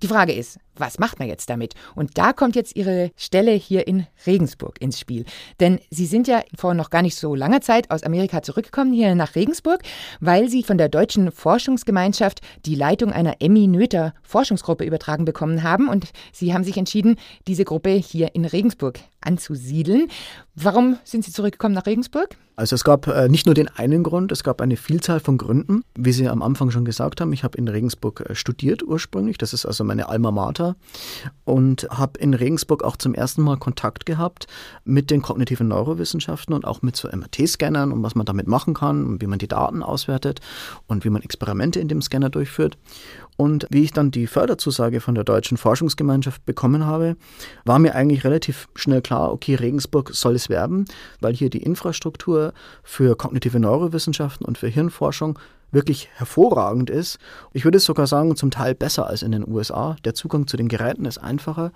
Die 0.04 0.08
Frage 0.08 0.34
ist, 0.34 0.60
was 0.78 1.00
macht 1.00 1.20
man 1.20 1.28
jetzt 1.28 1.50
damit? 1.50 1.74
Und 1.96 2.18
da 2.18 2.34
kommt 2.34 2.56
jetzt 2.56 2.76
Ihre 2.76 3.12
Stelle 3.16 3.52
hier 3.52 3.88
in 3.88 4.08
Regensburg 4.26 4.82
ins 4.82 5.00
Spiel. 5.00 5.26
Denn 5.60 5.80
Sie 5.90 6.06
sind 6.06 6.28
ja 6.28 6.44
vor 6.58 6.74
noch 6.74 6.90
gar 6.90 7.02
nicht 7.02 7.16
so 7.16 7.36
langer 7.36 7.62
Zeit 7.62 7.92
aus 7.92 8.04
Amerika 8.04 8.42
zurückgekommen 8.42 8.94
hier 8.94 9.16
nach 9.16 9.36
Regensburg, 9.36 9.82
weil 10.20 10.50
Sie 10.50 10.64
von 10.64 10.78
der 10.78 10.90
Deutschen 10.90 11.32
Forschungsgemeinschaft 11.32 12.42
die 12.66 12.76
Leitung 12.76 13.12
einer 13.12 13.38
Emmy-Noether 13.40 14.14
Forschungsgruppe 14.24 14.86
übertragen 14.86 15.26
bekommen 15.26 15.64
haben. 15.64 15.88
Und 15.88 16.12
Sie 16.32 16.54
haben 16.54 16.64
sich 16.64 16.78
entschieden, 16.78 17.16
diese 17.48 17.66
Gruppe 17.66 17.90
hier 17.90 18.36
in 18.36 18.46
Regensburg 18.46 19.00
anzusiedeln. 19.22 20.08
Warum 20.56 20.98
sind 21.04 21.26
Sie 21.26 21.32
zurückgekommen 21.32 21.76
nach 21.76 21.86
Regensburg? 21.86 22.30
Also 22.58 22.76
es 22.76 22.86
gab 22.86 23.08
äh, 23.08 23.28
nicht 23.28 23.46
nur 23.46 23.56
den 23.56 23.68
einen 23.68 24.04
Grund, 24.04 24.32
es 24.32 24.44
gab 24.44 24.62
eine 24.62 24.78
Vielzahl 24.78 25.20
von 25.20 25.38
Gründen. 25.38 25.84
Wie 25.98 26.14
Sie 26.14 26.30
am 26.30 26.42
Anfang 26.42 26.72
schon 26.72 26.86
gesagt 26.86 27.20
haben, 27.20 27.34
ich 27.34 27.44
habe 27.44 27.58
in 27.58 27.68
Regensburg 27.68 28.22
äh, 28.30 28.36
studiert 28.36 28.82
ursprünglich, 28.82 29.38
das 29.38 29.54
ist 29.54 29.66
also 29.66 29.84
meine 29.84 30.08
Alma 30.08 30.32
Mater 30.32 30.65
und 31.44 31.88
habe 31.92 32.20
in 32.20 32.34
Regensburg 32.34 32.84
auch 32.84 32.98
zum 32.98 33.14
ersten 33.14 33.44
Mal 33.44 33.58
Kontakt 33.58 34.06
gehabt 34.06 34.48
mit 34.84 35.12
den 35.12 35.22
kognitiven 35.22 35.68
Neurowissenschaften 35.68 36.54
und 36.54 36.66
auch 36.66 36.82
mit 36.82 36.96
so 36.96 37.08
MRT-Scannern 37.08 37.92
und 37.92 38.02
was 38.02 38.16
man 38.16 38.26
damit 38.26 38.48
machen 38.48 38.74
kann 38.74 39.06
und 39.06 39.22
wie 39.22 39.28
man 39.28 39.38
die 39.38 39.48
Daten 39.48 39.84
auswertet 39.84 40.40
und 40.88 41.06
wie 41.06 41.10
man 41.10 41.22
Experimente 41.22 41.80
in 41.80 41.88
dem 41.88 42.02
Scanner 42.02 42.30
durchführt. 42.30 42.78
Und 43.38 43.68
wie 43.70 43.84
ich 43.84 43.92
dann 43.92 44.12
die 44.12 44.28
Förderzusage 44.28 45.02
von 45.02 45.14
der 45.14 45.26
Deutschen 45.26 45.58
Forschungsgemeinschaft 45.58 46.46
bekommen 46.46 46.86
habe, 46.86 47.18
war 47.66 47.80
mir 47.80 47.94
eigentlich 47.94 48.24
relativ 48.24 48.70
schnell 48.76 49.02
klar, 49.02 49.32
okay, 49.32 49.56
Regensburg 49.56 50.12
soll 50.14 50.36
es 50.36 50.50
werben, 50.50 50.86
weil 51.20 51.34
hier 51.34 51.50
die 51.50 51.62
Infrastruktur 51.62 52.54
für 52.84 53.18
kognitive 53.18 53.60
Neurowissenschaften 53.60 54.46
und 54.46 54.58
für 54.58 54.68
Hirnforschung 54.68 55.38
wirklich 55.76 56.10
hervorragend 56.16 56.90
ist. 56.90 57.20
Ich 57.54 57.66
würde 57.66 57.80
sogar 57.80 58.08
sagen, 58.08 58.36
zum 58.36 58.50
Teil 58.50 58.74
besser 58.74 59.06
als 59.08 59.22
in 59.22 59.32
den 59.32 59.48
USA. 59.48 59.96
Der 60.04 60.16
Zugang 60.16 60.48
zu 60.48 60.58
den 60.58 60.70
Geräten 60.70 61.06
ist 61.06 61.20
einfacher 61.20 61.72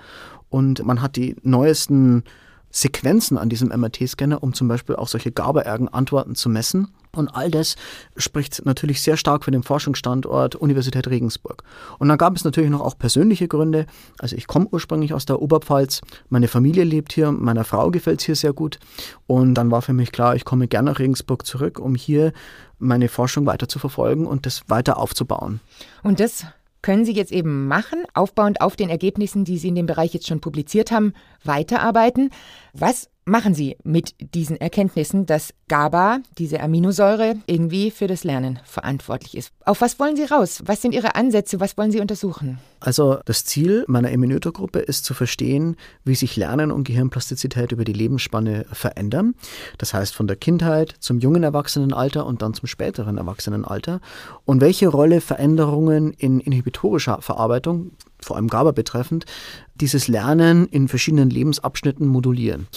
und 0.49 0.83
man 0.83 1.01
hat 1.01 1.15
die 1.15 1.35
neuesten 1.43 2.23
Sequenzen 2.71 3.37
an 3.37 3.49
diesem 3.49 3.69
MRT-Scanner, 3.69 4.43
um 4.43 4.53
zum 4.53 4.67
Beispiel 4.67 4.95
auch 4.95 5.07
solche 5.07 5.31
GABA-Ergen-Antworten 5.31 6.35
zu 6.35 6.49
messen. 6.49 6.89
Und 7.15 7.29
all 7.29 7.49
das 7.49 7.75
spricht 8.17 8.65
natürlich 8.65 9.01
sehr 9.01 9.17
stark 9.17 9.43
für 9.43 9.51
den 9.51 9.63
Forschungsstandort 9.63 10.55
Universität 10.55 11.07
Regensburg. 11.07 11.63
Und 11.97 12.07
dann 12.07 12.19
gab 12.19 12.35
es 12.35 12.43
natürlich 12.43 12.69
noch 12.69 12.81
auch 12.81 12.97
persönliche 12.97 13.47
Gründe. 13.47 13.87
Also 14.19 14.35
ich 14.35 14.45
komme 14.45 14.67
ursprünglich 14.71 15.13
aus 15.13 15.25
der 15.25 15.41
Oberpfalz, 15.41 16.01
meine 16.29 16.47
Familie 16.47 16.83
lebt 16.83 17.13
hier, 17.13 17.31
meiner 17.31 17.63
Frau 17.63 17.89
gefällt 17.89 18.19
es 18.19 18.25
hier 18.27 18.35
sehr 18.35 18.53
gut. 18.53 18.79
Und 19.25 19.55
dann 19.55 19.71
war 19.71 19.81
für 19.81 19.93
mich 19.93 20.11
klar, 20.11 20.35
ich 20.35 20.45
komme 20.45 20.67
gerne 20.67 20.91
nach 20.91 20.99
Regensburg 20.99 21.45
zurück, 21.45 21.79
um 21.79 21.95
hier 21.95 22.31
meine 22.77 23.09
Forschung 23.09 23.45
weiter 23.47 23.67
zu 23.67 23.79
verfolgen 23.79 24.27
und 24.27 24.45
das 24.45 24.69
weiter 24.69 24.97
aufzubauen. 24.97 25.59
Und 26.03 26.19
das 26.19 26.45
können 26.81 27.03
Sie 27.03 27.11
jetzt 27.11 27.31
eben 27.31 27.67
machen, 27.67 28.03
aufbauend 28.13 28.61
auf 28.61 28.75
den 28.75 28.89
Ergebnissen, 28.89 29.43
die 29.43 29.57
Sie 29.57 29.67
in 29.67 29.75
dem 29.75 29.85
Bereich 29.85 30.13
jetzt 30.13 30.27
schon 30.27 30.39
publiziert 30.39 30.91
haben, 30.91 31.13
weiterarbeiten. 31.43 32.29
Was 32.73 33.09
machen 33.29 33.53
Sie 33.53 33.77
mit 33.83 34.15
diesen 34.19 34.59
Erkenntnissen, 34.59 35.25
dass 35.25 35.53
GABA, 35.67 36.19
diese 36.37 36.59
Aminosäure, 36.59 37.35
irgendwie 37.45 37.91
für 37.91 38.07
das 38.07 38.23
Lernen 38.23 38.59
verantwortlich 38.65 39.37
ist? 39.37 39.51
Auf 39.65 39.81
was 39.81 39.99
wollen 39.99 40.15
Sie 40.15 40.23
raus? 40.23 40.61
Was 40.65 40.81
sind 40.81 40.93
Ihre 40.93 41.15
Ansätze? 41.15 41.59
Was 41.59 41.77
wollen 41.77 41.91
Sie 41.91 42.01
untersuchen? 42.01 42.59
Also 42.79 43.19
das 43.25 43.45
Ziel 43.45 43.85
meiner 43.87 44.09
Immunotogruppe 44.09 44.79
ist 44.79 45.05
zu 45.05 45.13
verstehen, 45.13 45.75
wie 46.03 46.15
sich 46.15 46.35
Lernen 46.35 46.71
und 46.71 46.85
Gehirnplastizität 46.85 47.71
über 47.71 47.85
die 47.85 47.93
Lebensspanne 47.93 48.65
verändern. 48.71 49.35
Das 49.77 49.93
heißt 49.93 50.15
von 50.15 50.27
der 50.27 50.37
Kindheit 50.37 50.95
zum 50.99 51.19
jungen 51.19 51.43
Erwachsenenalter 51.43 52.25
und 52.25 52.41
dann 52.41 52.53
zum 52.53 52.67
späteren 52.67 53.17
Erwachsenenalter. 53.17 54.01
Und 54.45 54.61
welche 54.61 54.87
Rolle 54.87 55.21
Veränderungen 55.21 56.13
in 56.13 56.39
inhibitorischer 56.39 57.21
Verarbeitung, 57.21 57.91
vor 58.21 58.35
allem 58.35 58.47
GABA 58.47 58.71
betreffend, 58.71 59.25
dieses 59.75 60.07
Lernen 60.07 60.67
in 60.67 60.87
verschiedenen 60.87 61.29
Lebensabschnitten 61.29 62.05
modulieren. 62.07 62.67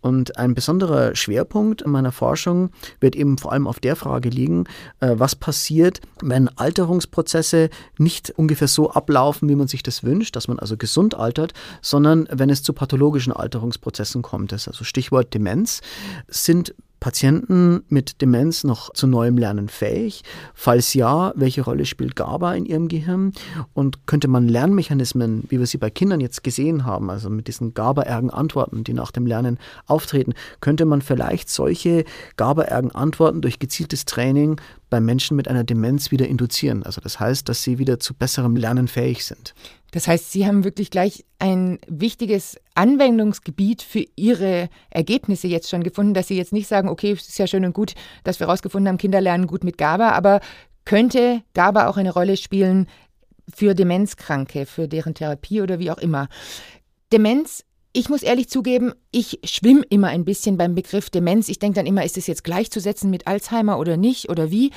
Und 0.00 0.38
ein 0.38 0.54
besonderer 0.54 1.14
Schwerpunkt 1.16 1.86
meiner 1.86 2.12
Forschung 2.12 2.70
wird 3.00 3.16
eben 3.16 3.38
vor 3.38 3.52
allem 3.52 3.66
auf 3.66 3.80
der 3.80 3.96
Frage 3.96 4.28
liegen, 4.28 4.64
äh, 5.00 5.14
was 5.14 5.34
passiert, 5.34 6.00
wenn 6.22 6.48
Alterungsprozesse 6.48 7.70
nicht 7.98 8.30
ungefähr 8.30 8.68
so 8.68 8.90
ablaufen, 8.90 9.48
wie 9.48 9.56
man 9.56 9.68
sich 9.68 9.82
das 9.82 10.04
wünscht, 10.04 10.36
dass 10.36 10.48
man 10.48 10.58
also 10.58 10.76
gesund 10.76 11.14
altert, 11.14 11.52
sondern 11.80 12.28
wenn 12.30 12.50
es 12.50 12.62
zu 12.62 12.72
pathologischen 12.72 13.32
Alterungsprozessen 13.32 14.22
kommt. 14.22 14.52
Das 14.52 14.62
ist 14.62 14.68
also 14.68 14.84
Stichwort 14.84 15.34
Demenz, 15.34 15.80
sind 16.28 16.74
Patienten 17.02 17.82
mit 17.88 18.22
Demenz 18.22 18.62
noch 18.62 18.92
zu 18.92 19.08
neuem 19.08 19.36
Lernen 19.36 19.68
fähig? 19.68 20.22
Falls 20.54 20.94
ja, 20.94 21.32
welche 21.34 21.62
Rolle 21.62 21.84
spielt 21.84 22.14
GABA 22.14 22.54
in 22.54 22.64
ihrem 22.64 22.86
Gehirn? 22.86 23.32
Und 23.74 24.06
könnte 24.06 24.28
man 24.28 24.46
Lernmechanismen, 24.46 25.42
wie 25.48 25.58
wir 25.58 25.66
sie 25.66 25.78
bei 25.78 25.90
Kindern 25.90 26.20
jetzt 26.20 26.44
gesehen 26.44 26.84
haben, 26.84 27.10
also 27.10 27.28
mit 27.28 27.48
diesen 27.48 27.74
GABA-ergen 27.74 28.30
Antworten, 28.30 28.84
die 28.84 28.92
nach 28.92 29.10
dem 29.10 29.26
Lernen 29.26 29.58
auftreten, 29.86 30.34
könnte 30.60 30.84
man 30.84 31.02
vielleicht 31.02 31.50
solche 31.50 32.04
GABA-ergen 32.36 32.92
Antworten 32.92 33.40
durch 33.40 33.58
gezieltes 33.58 34.04
Training 34.04 34.60
bei 34.92 35.00
Menschen 35.00 35.38
mit 35.38 35.48
einer 35.48 35.64
Demenz 35.64 36.10
wieder 36.10 36.28
induzieren? 36.28 36.82
Also 36.82 37.00
das 37.00 37.18
heißt, 37.18 37.48
dass 37.48 37.62
sie 37.62 37.78
wieder 37.78 37.98
zu 37.98 38.12
besserem 38.12 38.56
Lernen 38.56 38.88
fähig 38.88 39.24
sind. 39.24 39.54
Das 39.90 40.06
heißt, 40.06 40.32
Sie 40.32 40.46
haben 40.46 40.64
wirklich 40.64 40.90
gleich 40.90 41.24
ein 41.38 41.78
wichtiges 41.86 42.58
Anwendungsgebiet 42.74 43.82
für 43.82 44.04
Ihre 44.16 44.68
Ergebnisse 44.88 45.48
jetzt 45.48 45.68
schon 45.68 45.82
gefunden, 45.82 46.14
dass 46.14 46.28
Sie 46.28 46.36
jetzt 46.36 46.52
nicht 46.52 46.66
sagen, 46.66 46.88
okay, 46.88 47.12
es 47.12 47.28
ist 47.28 47.38
ja 47.38 47.46
schön 47.46 47.64
und 47.64 47.74
gut, 47.74 47.94
dass 48.24 48.40
wir 48.40 48.46
herausgefunden 48.46 48.88
haben, 48.88 48.98
Kinder 48.98 49.20
lernen 49.20 49.46
gut 49.46 49.64
mit 49.64 49.76
GABA, 49.76 50.10
aber 50.10 50.40
könnte 50.84 51.42
GABA 51.52 51.88
auch 51.88 51.98
eine 51.98 52.12
Rolle 52.12 52.38
spielen 52.38 52.86
für 53.52 53.74
Demenzkranke, 53.74 54.64
für 54.64 54.88
deren 54.88 55.14
Therapie 55.14 55.60
oder 55.60 55.78
wie 55.78 55.90
auch 55.90 55.98
immer? 55.98 56.28
Demenz 57.12 57.64
ich 57.92 58.08
muss 58.08 58.22
ehrlich 58.22 58.48
zugeben, 58.48 58.92
ich 59.10 59.40
schwimme 59.44 59.82
immer 59.90 60.08
ein 60.08 60.24
bisschen 60.24 60.56
beim 60.56 60.74
Begriff 60.74 61.10
Demenz. 61.10 61.48
Ich 61.48 61.58
denke 61.58 61.76
dann 61.76 61.86
immer, 61.86 62.04
ist 62.04 62.16
es 62.16 62.26
jetzt 62.26 62.44
gleichzusetzen 62.44 63.10
mit 63.10 63.26
Alzheimer 63.26 63.78
oder 63.78 63.96
nicht 63.96 64.30
oder 64.30 64.50
wie? 64.50 64.70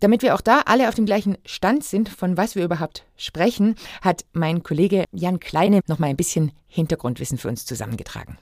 Damit 0.00 0.22
wir 0.22 0.34
auch 0.34 0.40
da 0.40 0.62
alle 0.66 0.88
auf 0.88 0.96
dem 0.96 1.06
gleichen 1.06 1.38
Stand 1.44 1.84
sind, 1.84 2.08
von 2.08 2.36
was 2.36 2.56
wir 2.56 2.64
überhaupt 2.64 3.04
sprechen, 3.16 3.76
hat 4.00 4.24
mein 4.32 4.64
Kollege 4.64 5.04
Jan 5.12 5.38
Kleine 5.38 5.80
noch 5.86 6.00
mal 6.00 6.08
ein 6.08 6.16
bisschen 6.16 6.50
Hintergrundwissen 6.66 7.38
für 7.38 7.48
uns 7.48 7.64
zusammengetragen. 7.64 8.38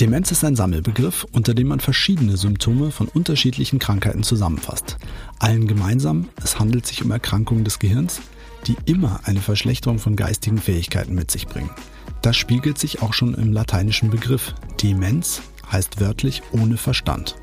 Demenz 0.00 0.30
ist 0.30 0.44
ein 0.44 0.56
Sammelbegriff, 0.56 1.26
unter 1.32 1.54
dem 1.54 1.68
man 1.68 1.80
verschiedene 1.80 2.36
Symptome 2.36 2.90
von 2.90 3.08
unterschiedlichen 3.08 3.78
Krankheiten 3.78 4.22
zusammenfasst. 4.22 4.96
Allen 5.38 5.68
gemeinsam, 5.68 6.30
es 6.42 6.58
handelt 6.58 6.86
sich 6.86 7.04
um 7.04 7.10
Erkrankungen 7.10 7.64
des 7.64 7.78
Gehirns, 7.78 8.20
die 8.66 8.76
immer 8.84 9.20
eine 9.24 9.40
Verschlechterung 9.40 9.98
von 9.98 10.16
geistigen 10.16 10.58
Fähigkeiten 10.58 11.14
mit 11.14 11.30
sich 11.30 11.46
bringen. 11.46 11.70
Das 12.22 12.36
spiegelt 12.36 12.78
sich 12.78 13.02
auch 13.02 13.12
schon 13.12 13.34
im 13.34 13.52
lateinischen 13.52 14.10
Begriff. 14.10 14.54
Demenz 14.82 15.42
heißt 15.70 16.00
wörtlich 16.00 16.42
ohne 16.52 16.76
Verstand. 16.76 17.36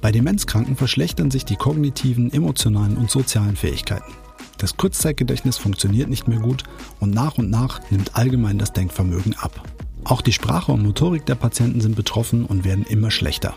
Bei 0.00 0.12
Demenzkranken 0.12 0.76
verschlechtern 0.76 1.30
sich 1.30 1.44
die 1.44 1.56
kognitiven, 1.56 2.32
emotionalen 2.32 2.96
und 2.96 3.10
sozialen 3.10 3.56
Fähigkeiten. 3.56 4.12
Das 4.58 4.76
Kurzzeitgedächtnis 4.76 5.58
funktioniert 5.58 6.08
nicht 6.08 6.28
mehr 6.28 6.38
gut 6.38 6.64
und 7.00 7.10
nach 7.10 7.38
und 7.38 7.50
nach 7.50 7.80
nimmt 7.90 8.16
allgemein 8.16 8.58
das 8.58 8.72
Denkvermögen 8.72 9.34
ab. 9.34 9.62
Auch 10.04 10.22
die 10.22 10.32
Sprache 10.32 10.72
und 10.72 10.82
Motorik 10.82 11.26
der 11.26 11.34
Patienten 11.34 11.80
sind 11.80 11.96
betroffen 11.96 12.44
und 12.44 12.64
werden 12.64 12.86
immer 12.88 13.10
schlechter. 13.10 13.54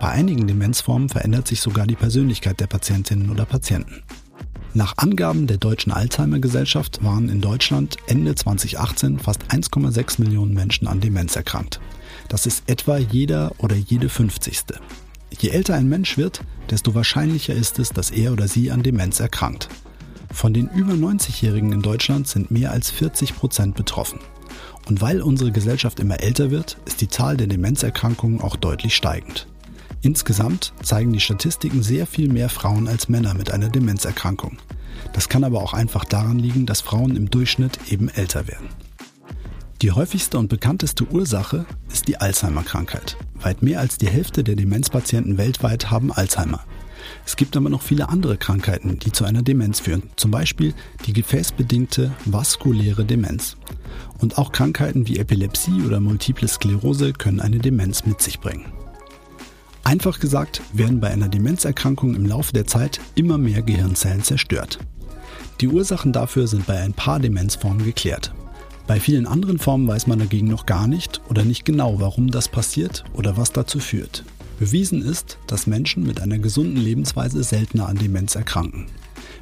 Bei 0.00 0.08
einigen 0.08 0.46
Demenzformen 0.46 1.08
verändert 1.08 1.46
sich 1.46 1.60
sogar 1.60 1.86
die 1.86 1.94
Persönlichkeit 1.94 2.60
der 2.60 2.66
Patientinnen 2.66 3.30
oder 3.30 3.46
Patienten. 3.46 4.02
Nach 4.76 4.98
Angaben 4.98 5.46
der 5.46 5.56
Deutschen 5.56 5.90
Alzheimer 5.90 6.38
Gesellschaft 6.38 7.02
waren 7.02 7.30
in 7.30 7.40
Deutschland 7.40 7.96
Ende 8.08 8.34
2018 8.34 9.18
fast 9.18 9.44
1,6 9.44 10.20
Millionen 10.20 10.52
Menschen 10.52 10.86
an 10.86 11.00
Demenz 11.00 11.34
erkrankt. 11.34 11.80
Das 12.28 12.44
ist 12.44 12.68
etwa 12.68 12.98
jeder 12.98 13.52
oder 13.56 13.74
jede 13.74 14.10
50. 14.10 14.64
Je 15.38 15.48
älter 15.48 15.76
ein 15.76 15.88
Mensch 15.88 16.18
wird, 16.18 16.42
desto 16.68 16.94
wahrscheinlicher 16.94 17.54
ist 17.54 17.78
es, 17.78 17.88
dass 17.88 18.10
er 18.10 18.34
oder 18.34 18.48
sie 18.48 18.70
an 18.70 18.82
Demenz 18.82 19.18
erkrankt. 19.18 19.70
Von 20.30 20.52
den 20.52 20.68
über 20.68 20.92
90-Jährigen 20.92 21.72
in 21.72 21.80
Deutschland 21.80 22.28
sind 22.28 22.50
mehr 22.50 22.70
als 22.70 22.90
40 22.90 23.34
Prozent 23.34 23.76
betroffen. 23.76 24.20
Und 24.84 25.00
weil 25.00 25.22
unsere 25.22 25.52
Gesellschaft 25.52 26.00
immer 26.00 26.20
älter 26.20 26.50
wird, 26.50 26.76
ist 26.84 27.00
die 27.00 27.08
Zahl 27.08 27.38
der 27.38 27.46
Demenzerkrankungen 27.46 28.42
auch 28.42 28.56
deutlich 28.56 28.94
steigend. 28.94 29.46
Insgesamt 30.06 30.72
zeigen 30.84 31.12
die 31.12 31.18
Statistiken 31.18 31.82
sehr 31.82 32.06
viel 32.06 32.28
mehr 32.28 32.48
Frauen 32.48 32.86
als 32.86 33.08
Männer 33.08 33.34
mit 33.34 33.50
einer 33.50 33.68
Demenzerkrankung. 33.68 34.56
Das 35.12 35.28
kann 35.28 35.42
aber 35.42 35.60
auch 35.60 35.74
einfach 35.74 36.04
daran 36.04 36.38
liegen, 36.38 36.64
dass 36.64 36.80
Frauen 36.80 37.16
im 37.16 37.28
Durchschnitt 37.28 37.90
eben 37.90 38.08
älter 38.08 38.46
werden. 38.46 38.68
Die 39.82 39.90
häufigste 39.90 40.38
und 40.38 40.46
bekannteste 40.46 41.08
Ursache 41.10 41.66
ist 41.92 42.06
die 42.06 42.18
Alzheimer-Krankheit. 42.18 43.16
Weit 43.40 43.64
mehr 43.64 43.80
als 43.80 43.98
die 43.98 44.06
Hälfte 44.06 44.44
der 44.44 44.54
Demenzpatienten 44.54 45.38
weltweit 45.38 45.90
haben 45.90 46.12
Alzheimer. 46.12 46.64
Es 47.24 47.34
gibt 47.34 47.56
aber 47.56 47.68
noch 47.68 47.82
viele 47.82 48.08
andere 48.08 48.36
Krankheiten, 48.36 49.00
die 49.00 49.10
zu 49.10 49.24
einer 49.24 49.42
Demenz 49.42 49.80
führen, 49.80 50.04
zum 50.14 50.30
Beispiel 50.30 50.72
die 51.06 51.14
gefäßbedingte 51.14 52.12
vaskuläre 52.26 53.04
Demenz. 53.04 53.56
Und 54.18 54.38
auch 54.38 54.52
Krankheiten 54.52 55.08
wie 55.08 55.18
Epilepsie 55.18 55.82
oder 55.84 55.98
Multiple 55.98 56.46
Sklerose 56.46 57.12
können 57.12 57.40
eine 57.40 57.58
Demenz 57.58 58.06
mit 58.06 58.22
sich 58.22 58.38
bringen. 58.38 58.66
Einfach 59.86 60.18
gesagt 60.18 60.62
werden 60.72 60.98
bei 60.98 61.10
einer 61.10 61.28
Demenzerkrankung 61.28 62.16
im 62.16 62.26
Laufe 62.26 62.52
der 62.52 62.66
Zeit 62.66 62.98
immer 63.14 63.38
mehr 63.38 63.62
Gehirnzellen 63.62 64.24
zerstört. 64.24 64.80
Die 65.60 65.68
Ursachen 65.68 66.12
dafür 66.12 66.48
sind 66.48 66.66
bei 66.66 66.80
ein 66.80 66.92
paar 66.92 67.20
Demenzformen 67.20 67.84
geklärt. 67.84 68.34
Bei 68.88 68.98
vielen 68.98 69.28
anderen 69.28 69.58
Formen 69.58 69.86
weiß 69.86 70.08
man 70.08 70.18
dagegen 70.18 70.48
noch 70.48 70.66
gar 70.66 70.88
nicht 70.88 71.20
oder 71.28 71.44
nicht 71.44 71.64
genau, 71.64 72.00
warum 72.00 72.32
das 72.32 72.48
passiert 72.48 73.04
oder 73.12 73.36
was 73.36 73.52
dazu 73.52 73.78
führt. 73.78 74.24
Bewiesen 74.58 75.02
ist, 75.02 75.38
dass 75.46 75.68
Menschen 75.68 76.02
mit 76.02 76.20
einer 76.20 76.40
gesunden 76.40 76.82
Lebensweise 76.82 77.44
seltener 77.44 77.86
an 77.88 77.96
Demenz 77.96 78.34
erkranken. 78.34 78.86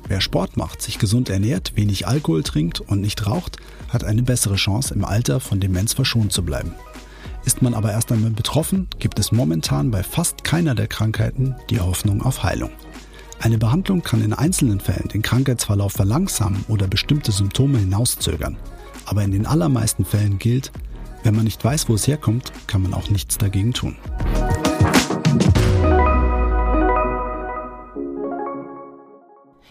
Wer 0.09 0.20
Sport 0.20 0.59
macht, 0.59 0.83
sich 0.83 0.98
gesund 0.98 1.30
ernährt, 1.30 1.72
wenig 1.74 2.07
Alkohol 2.07 2.42
trinkt 2.42 2.80
und 2.80 3.00
nicht 3.00 3.26
raucht, 3.26 3.57
hat 3.88 4.04
eine 4.04 4.22
bessere 4.22 4.57
Chance, 4.57 4.92
im 4.92 5.07
Alter 5.07 5.40
von 5.40 5.59
Demenz 5.59 5.94
verschont 5.94 6.35
zu 6.35 6.42
bleiben. 6.42 6.72
Ist 7.44 7.61
man 7.61 7.74
aber 7.74 7.92
erst 7.92 8.11
einmal 8.11 8.30
betroffen, 8.30 8.88
gibt 8.98 9.18
es 9.18 9.30
momentan 9.30 9.90
bei 9.90 10.02
fast 10.02 10.44
keiner 10.44 10.74
der 10.74 10.87
Krankheiten 10.87 11.54
die 11.68 11.80
Hoffnung 11.80 12.22
auf 12.22 12.42
Heilung. 12.42 12.70
Eine 13.40 13.59
Behandlung 13.59 14.02
kann 14.02 14.24
in 14.24 14.33
einzelnen 14.33 14.80
Fällen 14.80 15.09
den 15.09 15.20
Krankheitsverlauf 15.20 15.92
verlangsamen 15.92 16.64
oder 16.68 16.87
bestimmte 16.87 17.33
Symptome 17.33 17.78
hinauszögern. 17.78 18.57
Aber 19.04 19.22
in 19.22 19.33
den 19.33 19.44
allermeisten 19.44 20.07
Fällen 20.07 20.38
gilt, 20.38 20.72
wenn 21.22 21.35
man 21.35 21.44
nicht 21.44 21.62
weiß, 21.62 21.88
wo 21.90 21.94
es 21.94 22.07
herkommt, 22.07 22.52
kann 22.66 22.83
man 22.83 22.94
auch 22.94 23.11
nichts 23.11 23.37
dagegen 23.37 23.74
tun. 23.74 23.96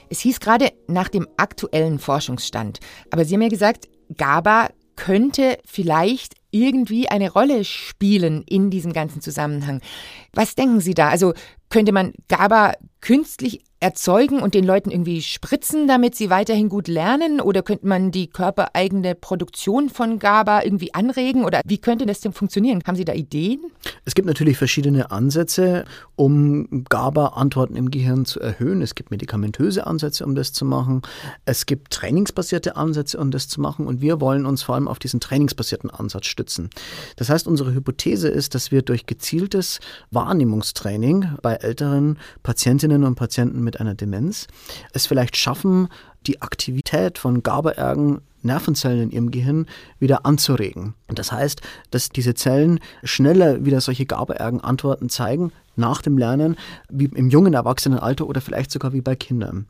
Es 0.09 0.19
hieß 0.19 0.39
gerade 0.39 0.71
nach 0.87 1.09
dem 1.09 1.27
aktuellen 1.37 1.97
Forschungsstand. 1.97 2.79
Aber 3.09 3.25
Sie 3.25 3.33
haben 3.33 3.41
ja 3.41 3.49
gesagt, 3.49 3.87
GABA 4.15 4.69
könnte 4.95 5.57
vielleicht 5.65 6.35
irgendwie 6.53 7.09
eine 7.09 7.31
Rolle 7.31 7.65
spielen 7.65 8.43
in 8.47 8.69
diesem 8.69 8.93
ganzen 8.93 9.21
Zusammenhang. 9.21 9.81
Was 10.33 10.55
denken 10.55 10.79
Sie 10.79 10.93
da? 10.93 11.09
Also 11.09 11.33
könnte 11.69 11.91
man 11.91 12.13
GABA 12.27 12.73
künstlich 13.01 13.63
erzeugen 13.83 14.39
und 14.39 14.53
den 14.53 14.63
Leuten 14.63 14.91
irgendwie 14.91 15.21
spritzen, 15.21 15.87
damit 15.87 16.15
sie 16.15 16.29
weiterhin 16.29 16.69
gut 16.69 16.87
lernen? 16.87 17.41
Oder 17.41 17.61
könnte 17.63 17.85
man 17.85 18.11
die 18.11 18.27
körpereigene 18.27 19.13
Produktion 19.13 19.89
von 19.89 20.19
GABA 20.19 20.63
irgendwie 20.63 20.93
anregen? 20.93 21.43
Oder 21.43 21.59
wie 21.65 21.77
könnte 21.77 22.05
das 22.05 22.21
denn 22.21 22.31
funktionieren? 22.31 22.81
Haben 22.87 22.95
Sie 22.95 23.03
da 23.03 23.13
Ideen? 23.13 23.59
Es 24.05 24.15
gibt 24.15 24.25
natürlich 24.25 24.57
verschiedene 24.57 25.11
Ansätze, 25.11 25.83
um 26.15 26.85
GABA-Antworten 26.89 27.75
im 27.75 27.91
Gehirn 27.91 28.23
zu 28.23 28.39
erhöhen. 28.39 28.81
Es 28.81 28.95
gibt 28.95 29.11
medikamentöse 29.11 29.85
Ansätze, 29.85 30.25
um 30.25 30.33
das 30.33 30.53
zu 30.53 30.63
machen. 30.63 31.01
Es 31.43 31.65
gibt 31.65 31.91
trainingsbasierte 31.91 32.77
Ansätze, 32.77 33.19
um 33.19 33.31
das 33.31 33.49
zu 33.49 33.59
machen. 33.59 33.85
Und 33.85 33.99
wir 33.99 34.21
wollen 34.21 34.45
uns 34.45 34.63
vor 34.63 34.75
allem 34.75 34.87
auf 34.87 34.99
diesen 34.99 35.19
trainingsbasierten 35.19 35.89
Ansatz 35.89 36.27
stützen. 36.27 36.69
Das 37.17 37.29
heißt, 37.29 37.47
unsere 37.47 37.73
Hypothese 37.73 38.29
ist, 38.29 38.55
dass 38.55 38.71
wir 38.71 38.81
durch 38.81 39.05
gezieltes 39.07 39.81
Wahrnehmungstraining 40.11 41.33
bei 41.41 41.55
älteren 41.55 42.17
Patientinnen 42.43 43.03
und 43.03 43.15
Patienten 43.15 43.61
mit 43.61 43.72
mit 43.73 43.81
einer 43.81 43.95
Demenz 43.95 44.47
es 44.93 45.07
vielleicht 45.07 45.35
schaffen, 45.35 45.89
die 46.27 46.41
Aktivität 46.41 47.17
von 47.17 47.43
GABA-Ergen 47.43 48.21
Nervenzellen 48.43 49.01
in 49.03 49.11
ihrem 49.11 49.31
Gehirn 49.31 49.65
wieder 49.99 50.25
anzuregen. 50.25 50.93
Und 51.07 51.19
das 51.19 51.31
heißt, 51.31 51.61
dass 51.91 52.09
diese 52.09 52.33
Zellen 52.33 52.79
schneller 53.03 53.65
wieder 53.65 53.81
solche 53.81 54.05
GABA-Ergen-Antworten 54.05 55.09
zeigen 55.09 55.51
nach 55.75 56.01
dem 56.01 56.17
Lernen, 56.17 56.55
wie 56.89 57.05
im 57.05 57.29
jungen 57.29 57.53
Erwachsenenalter 57.53 58.27
oder 58.27 58.41
vielleicht 58.41 58.71
sogar 58.71 58.93
wie 58.93 59.01
bei 59.01 59.15
Kindern. 59.15 59.67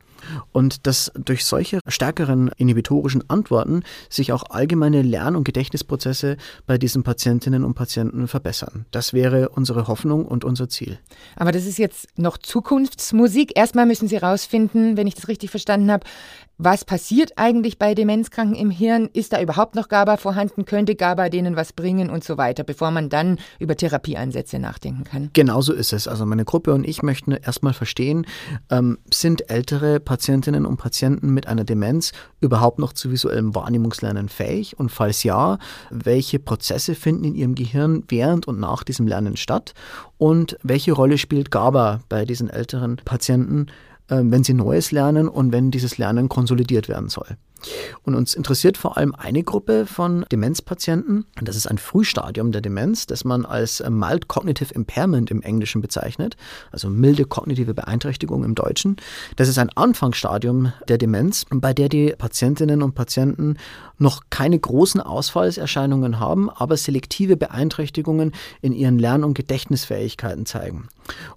Und 0.52 0.86
dass 0.86 1.12
durch 1.16 1.44
solche 1.44 1.80
stärkeren 1.86 2.50
inhibitorischen 2.56 3.28
Antworten 3.28 3.82
sich 4.08 4.32
auch 4.32 4.44
allgemeine 4.50 5.02
Lern- 5.02 5.36
und 5.36 5.44
Gedächtnisprozesse 5.44 6.36
bei 6.66 6.78
diesen 6.78 7.02
Patientinnen 7.02 7.64
und 7.64 7.74
Patienten 7.74 8.28
verbessern. 8.28 8.86
Das 8.90 9.12
wäre 9.12 9.50
unsere 9.50 9.86
Hoffnung 9.86 10.26
und 10.26 10.44
unser 10.44 10.68
Ziel. 10.68 10.98
Aber 11.36 11.52
das 11.52 11.66
ist 11.66 11.78
jetzt 11.78 12.08
noch 12.16 12.38
Zukunftsmusik. 12.38 13.56
Erstmal 13.56 13.86
müssen 13.86 14.08
Sie 14.08 14.16
herausfinden, 14.16 14.96
wenn 14.96 15.06
ich 15.06 15.14
das 15.14 15.28
richtig 15.28 15.50
verstanden 15.50 15.90
habe, 15.90 16.06
was 16.56 16.84
passiert 16.84 17.32
eigentlich 17.36 17.78
bei 17.78 17.94
Demenzkranken 17.94 18.54
im 18.64 18.70
Hirn? 18.70 19.08
Ist 19.12 19.32
da 19.32 19.40
überhaupt 19.40 19.74
noch 19.74 19.88
GABA 19.88 20.16
vorhanden? 20.16 20.64
Könnte 20.64 20.94
GABA 20.96 21.28
denen 21.28 21.54
was 21.54 21.72
bringen 21.72 22.10
und 22.10 22.24
so 22.24 22.38
weiter, 22.38 22.64
bevor 22.64 22.90
man 22.90 23.10
dann 23.10 23.38
über 23.58 23.76
Therapieansätze 23.76 24.58
nachdenken 24.58 25.04
kann? 25.04 25.30
Genauso 25.34 25.72
ist 25.72 25.92
es. 25.92 26.08
Also 26.08 26.24
meine 26.26 26.44
Gruppe 26.44 26.72
und 26.72 26.88
ich 26.88 27.02
möchten 27.02 27.32
erstmal 27.32 27.74
verstehen, 27.74 28.26
ähm, 28.70 28.98
sind 29.12 29.50
ältere 29.50 30.00
Patientinnen 30.00 30.64
und 30.64 30.78
Patienten 30.78 31.32
mit 31.34 31.46
einer 31.46 31.64
Demenz 31.64 32.12
überhaupt 32.40 32.78
noch 32.78 32.94
zu 32.94 33.12
visuellem 33.12 33.54
Wahrnehmungslernen 33.54 34.28
fähig? 34.28 34.78
Und 34.78 34.90
falls 34.90 35.22
ja, 35.22 35.58
welche 35.90 36.38
Prozesse 36.38 36.94
finden 36.94 37.24
in 37.24 37.34
ihrem 37.34 37.54
Gehirn 37.54 38.04
während 38.08 38.48
und 38.48 38.58
nach 38.58 38.82
diesem 38.82 39.06
Lernen 39.06 39.36
statt? 39.36 39.74
Und 40.16 40.56
welche 40.62 40.92
Rolle 40.92 41.18
spielt 41.18 41.50
GABA 41.50 42.00
bei 42.08 42.24
diesen 42.24 42.48
älteren 42.48 42.96
Patienten? 43.04 43.66
Ähm, 44.10 44.30
wenn 44.30 44.44
sie 44.44 44.52
Neues 44.52 44.92
lernen 44.92 45.28
und 45.28 45.50
wenn 45.52 45.70
dieses 45.70 45.96
Lernen 45.96 46.28
konsolidiert 46.28 46.88
werden 46.90 47.08
soll. 47.08 47.38
Und 48.02 48.14
uns 48.14 48.34
interessiert 48.34 48.76
vor 48.76 48.96
allem 48.96 49.14
eine 49.14 49.42
Gruppe 49.42 49.86
von 49.86 50.24
Demenzpatienten. 50.30 51.26
Das 51.40 51.56
ist 51.56 51.66
ein 51.66 51.78
Frühstadium 51.78 52.52
der 52.52 52.60
Demenz, 52.60 53.06
das 53.06 53.24
man 53.24 53.44
als 53.44 53.82
Mild 53.88 54.28
Cognitive 54.28 54.74
Impairment 54.74 55.30
im 55.30 55.42
Englischen 55.42 55.80
bezeichnet, 55.80 56.36
also 56.70 56.88
milde 56.88 57.24
kognitive 57.24 57.74
Beeinträchtigung 57.74 58.44
im 58.44 58.54
Deutschen. 58.54 58.96
Das 59.36 59.48
ist 59.48 59.58
ein 59.58 59.70
Anfangsstadium 59.70 60.72
der 60.88 60.98
Demenz, 60.98 61.46
bei 61.50 61.72
der 61.72 61.88
die 61.88 62.14
Patientinnen 62.16 62.82
und 62.82 62.94
Patienten 62.94 63.56
noch 63.98 64.22
keine 64.30 64.58
großen 64.58 65.00
Ausfallserscheinungen 65.00 66.18
haben, 66.18 66.50
aber 66.50 66.76
selektive 66.76 67.36
Beeinträchtigungen 67.36 68.32
in 68.60 68.72
ihren 68.72 68.98
Lern- 68.98 69.24
und 69.24 69.34
Gedächtnisfähigkeiten 69.34 70.46
zeigen. 70.46 70.88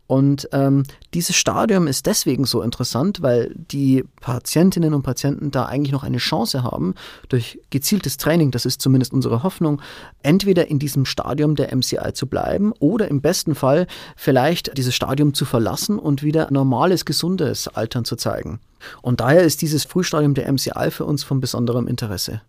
Und 0.08 0.48
ähm, 0.54 0.84
dieses 1.14 1.36
Stadium 1.36 1.88
ist 1.88 2.06
deswegen 2.06 2.46
so 2.46 2.62
interessant, 2.62 3.22
weil 3.22 3.54
die 3.56 4.06
Patientinnen 4.22 4.94
und 4.94 5.04
Patienten 5.04 5.52
da 5.52 5.66
eigentlich 5.66 5.92
noch 5.92 6.04
eine 6.04 6.18
Chance 6.18 6.64
haben, 6.64 6.96
durch 7.28 7.60
gezieltes 7.70 8.18
Training, 8.18 8.52
das 8.52 8.66
ist 8.66 8.82
zumindest 8.82 9.14
unsere 9.14 9.44
Hoffnung, 9.44 9.82
entweder 10.24 10.68
in 10.68 10.80
diesem 10.80 11.06
Stadium 11.06 11.56
der 11.56 11.76
MCI 11.76 12.14
zu 12.14 12.28
bleiben 12.28 12.72
oder 12.80 13.10
im 13.10 13.22
besten 13.22 13.56
Fall 13.56 13.88
vielleicht 14.16 14.78
dieses 14.78 14.96
Stadium 14.96 15.34
zu 15.34 15.46
verlassen 15.46 16.00
und 16.00 16.24
wieder 16.24 16.48
normales, 16.52 17.04
gesundes 17.04 17.68
Altern 17.68 18.06
zu 18.06 18.16
zeigen. 18.16 18.60
Und 19.02 19.20
daher 19.20 19.42
ist 19.42 19.62
dieses 19.62 19.84
Frühstadium 19.84 20.34
der 20.34 20.52
MCI 20.52 20.92
für 20.92 21.06
uns 21.06 21.24
von 21.24 21.42
besonderem 21.42 21.88
Interesse. 21.88 22.42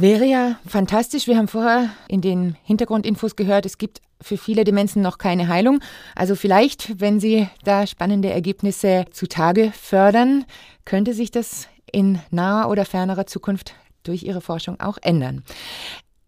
Wäre 0.00 0.24
ja 0.24 0.56
fantastisch. 0.66 1.26
Wir 1.26 1.36
haben 1.36 1.46
vorher 1.46 1.90
in 2.08 2.22
den 2.22 2.56
Hintergrundinfos 2.62 3.36
gehört, 3.36 3.66
es 3.66 3.76
gibt 3.76 4.00
für 4.22 4.38
viele 4.38 4.64
Demenzen 4.64 5.02
noch 5.02 5.18
keine 5.18 5.48
Heilung. 5.48 5.80
Also 6.16 6.36
vielleicht, 6.36 6.98
wenn 6.98 7.20
Sie 7.20 7.48
da 7.64 7.86
spannende 7.86 8.30
Ergebnisse 8.30 9.04
zutage 9.10 9.72
fördern, 9.78 10.46
könnte 10.86 11.12
sich 11.12 11.30
das 11.30 11.68
in 11.92 12.18
naher 12.30 12.70
oder 12.70 12.86
fernerer 12.86 13.26
Zukunft 13.26 13.74
durch 14.02 14.22
Ihre 14.22 14.40
Forschung 14.40 14.80
auch 14.80 14.96
ändern. 15.02 15.44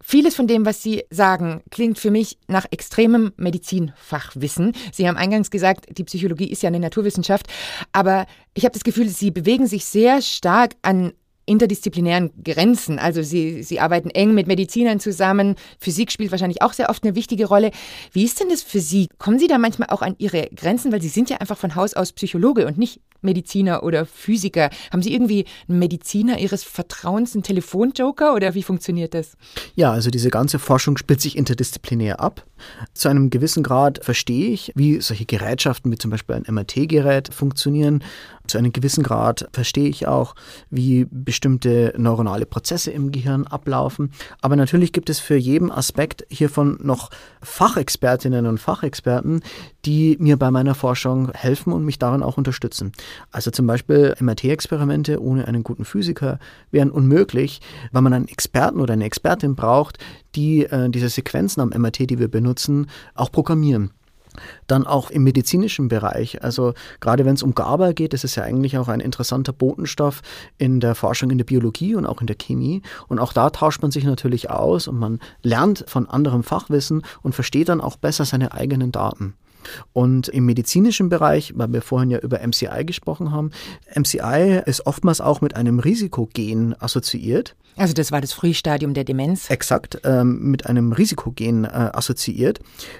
Vieles 0.03 0.35
von 0.35 0.45
dem, 0.45 0.67
was 0.67 0.83
Sie 0.83 1.05
sagen, 1.09 1.63
klingt 1.71 1.97
für 1.97 2.11
mich 2.11 2.37
nach 2.47 2.67
extremem 2.69 3.33
Medizinfachwissen. 3.37 4.73
Sie 4.91 5.07
haben 5.07 5.17
eingangs 5.17 5.49
gesagt, 5.49 5.97
die 5.97 6.03
Psychologie 6.03 6.51
ist 6.51 6.61
ja 6.61 6.67
eine 6.67 6.79
Naturwissenschaft, 6.79 7.47
aber 7.91 8.27
ich 8.53 8.65
habe 8.65 8.73
das 8.73 8.83
Gefühl, 8.83 9.09
Sie 9.09 9.31
bewegen 9.31 9.65
sich 9.65 9.85
sehr 9.85 10.21
stark 10.21 10.73
an 10.83 11.13
interdisziplinären 11.45 12.31
Grenzen. 12.43 12.99
Also 12.99 13.21
sie, 13.21 13.63
sie 13.63 13.79
arbeiten 13.79 14.09
eng 14.09 14.33
mit 14.33 14.47
Medizinern 14.47 14.99
zusammen. 14.99 15.55
Physik 15.79 16.11
spielt 16.11 16.31
wahrscheinlich 16.31 16.61
auch 16.61 16.73
sehr 16.73 16.89
oft 16.89 17.03
eine 17.03 17.15
wichtige 17.15 17.45
Rolle. 17.45 17.71
Wie 18.11 18.23
ist 18.23 18.39
denn 18.39 18.49
das 18.49 18.63
für 18.63 18.79
Sie? 18.79 19.07
Kommen 19.17 19.39
Sie 19.39 19.47
da 19.47 19.57
manchmal 19.57 19.89
auch 19.89 20.01
an 20.01 20.15
Ihre 20.17 20.49
Grenzen? 20.55 20.91
Weil 20.91 21.01
Sie 21.01 21.09
sind 21.09 21.29
ja 21.29 21.37
einfach 21.37 21.57
von 21.57 21.75
Haus 21.75 21.93
aus 21.93 22.13
Psychologe 22.13 22.65
und 22.65 22.77
nicht 22.77 23.01
Mediziner 23.23 23.83
oder 23.83 24.05
Physiker. 24.05 24.69
Haben 24.91 25.01
Sie 25.01 25.13
irgendwie 25.13 25.45
einen 25.67 25.79
Mediziner 25.79 26.39
Ihres 26.39 26.63
Vertrauens, 26.63 27.33
einen 27.33 27.43
Telefonjoker 27.43 28.35
oder 28.35 28.53
wie 28.53 28.63
funktioniert 28.63 29.13
das? 29.13 29.37
Ja, 29.75 29.91
also 29.91 30.09
diese 30.09 30.29
ganze 30.29 30.59
Forschung 30.59 30.97
spielt 30.97 31.21
sich 31.21 31.37
interdisziplinär 31.37 32.19
ab. 32.19 32.45
Zu 32.93 33.09
einem 33.09 33.29
gewissen 33.29 33.63
Grad 33.63 34.03
verstehe 34.03 34.49
ich, 34.51 34.71
wie 34.75 35.01
solche 35.01 35.25
Gerätschaften 35.25 35.91
wie 35.91 35.97
zum 35.97 36.11
Beispiel 36.11 36.35
ein 36.35 36.45
MRT-Gerät 36.47 37.33
funktionieren. 37.33 38.03
Zu 38.47 38.57
einem 38.57 38.73
gewissen 38.73 39.03
Grad 39.03 39.47
verstehe 39.53 39.87
ich 39.87 40.07
auch, 40.07 40.35
wie 40.69 41.07
bestimmte 41.33 41.95
neuronale 41.97 42.45
Prozesse 42.45 42.91
im 42.91 43.11
Gehirn 43.11 43.47
ablaufen. 43.47 44.11
Aber 44.41 44.55
natürlich 44.55 44.93
gibt 44.93 45.09
es 45.09 45.17
für 45.19 45.35
jeden 45.35 45.71
Aspekt 45.71 46.23
hiervon 46.29 46.77
noch 46.83 47.09
Fachexpertinnen 47.41 48.45
und 48.45 48.59
Fachexperten, 48.59 49.41
die 49.83 50.15
mir 50.19 50.37
bei 50.37 50.51
meiner 50.51 50.75
Forschung 50.75 51.31
helfen 51.31 51.73
und 51.73 51.85
mich 51.85 51.97
daran 51.97 52.21
auch 52.21 52.37
unterstützen. 52.37 52.91
Also 53.31 53.49
zum 53.49 53.65
Beispiel 53.65 54.13
MRT-Experimente 54.19 55.19
ohne 55.23 55.47
einen 55.47 55.63
guten 55.63 55.85
Physiker 55.85 56.37
wären 56.69 56.91
unmöglich, 56.91 57.61
weil 57.91 58.03
man 58.03 58.13
einen 58.13 58.27
Experten 58.27 58.79
oder 58.79 58.93
eine 58.93 59.05
Expertin 59.05 59.55
braucht, 59.55 59.97
die 60.35 60.65
äh, 60.65 60.87
diese 60.91 61.09
Sequenzen 61.09 61.61
am 61.61 61.69
MRT, 61.69 62.11
die 62.11 62.19
wir 62.19 62.27
benutzen, 62.27 62.91
auch 63.15 63.31
programmieren. 63.31 63.89
Dann 64.67 64.85
auch 64.87 65.09
im 65.11 65.23
medizinischen 65.23 65.87
Bereich. 65.87 66.43
Also 66.43 66.73
gerade 66.99 67.25
wenn 67.25 67.35
es 67.35 67.43
um 67.43 67.55
GABA 67.55 67.93
geht, 67.93 68.13
das 68.13 68.23
ist 68.23 68.35
ja 68.35 68.43
eigentlich 68.43 68.77
auch 68.77 68.87
ein 68.87 68.99
interessanter 68.99 69.53
Botenstoff 69.53 70.21
in 70.57 70.79
der 70.79 70.95
Forschung 70.95 71.31
in 71.31 71.37
der 71.37 71.45
Biologie 71.45 71.95
und 71.95 72.05
auch 72.05 72.21
in 72.21 72.27
der 72.27 72.35
Chemie. 72.35 72.81
Und 73.07 73.19
auch 73.19 73.33
da 73.33 73.49
tauscht 73.49 73.81
man 73.81 73.91
sich 73.91 74.03
natürlich 74.03 74.49
aus 74.49 74.87
und 74.87 74.97
man 74.97 75.19
lernt 75.41 75.85
von 75.87 76.07
anderem 76.07 76.43
Fachwissen 76.43 77.03
und 77.21 77.35
versteht 77.35 77.69
dann 77.69 77.81
auch 77.81 77.97
besser 77.97 78.25
seine 78.25 78.53
eigenen 78.53 78.91
Daten. 78.91 79.35
Und 79.93 80.27
im 80.27 80.45
medizinischen 80.45 81.09
Bereich, 81.09 81.53
weil 81.55 81.71
wir 81.71 81.81
vorhin 81.81 82.09
ja 82.09 82.19
über 82.19 82.39
MCI 82.45 82.85
gesprochen 82.85 83.31
haben, 83.31 83.51
MCI 83.95 84.61
ist 84.65 84.85
oftmals 84.85 85.21
auch 85.21 85.41
mit 85.41 85.55
einem 85.55 85.79
Risikogen 85.79 86.75
assoziiert. 86.79 87.55
Also 87.75 87.93
das 87.93 88.11
war 88.11 88.21
das 88.21 88.33
Frühstadium 88.33 88.93
der 88.93 89.03
Demenz. 89.03 89.49
Exakt, 89.49 89.99
ähm, 90.03 90.51
mit 90.51 90.67
einem 90.67 90.91
Risikogen 90.91 91.65
äh, 91.65 91.69
assoziiert, 91.69 92.59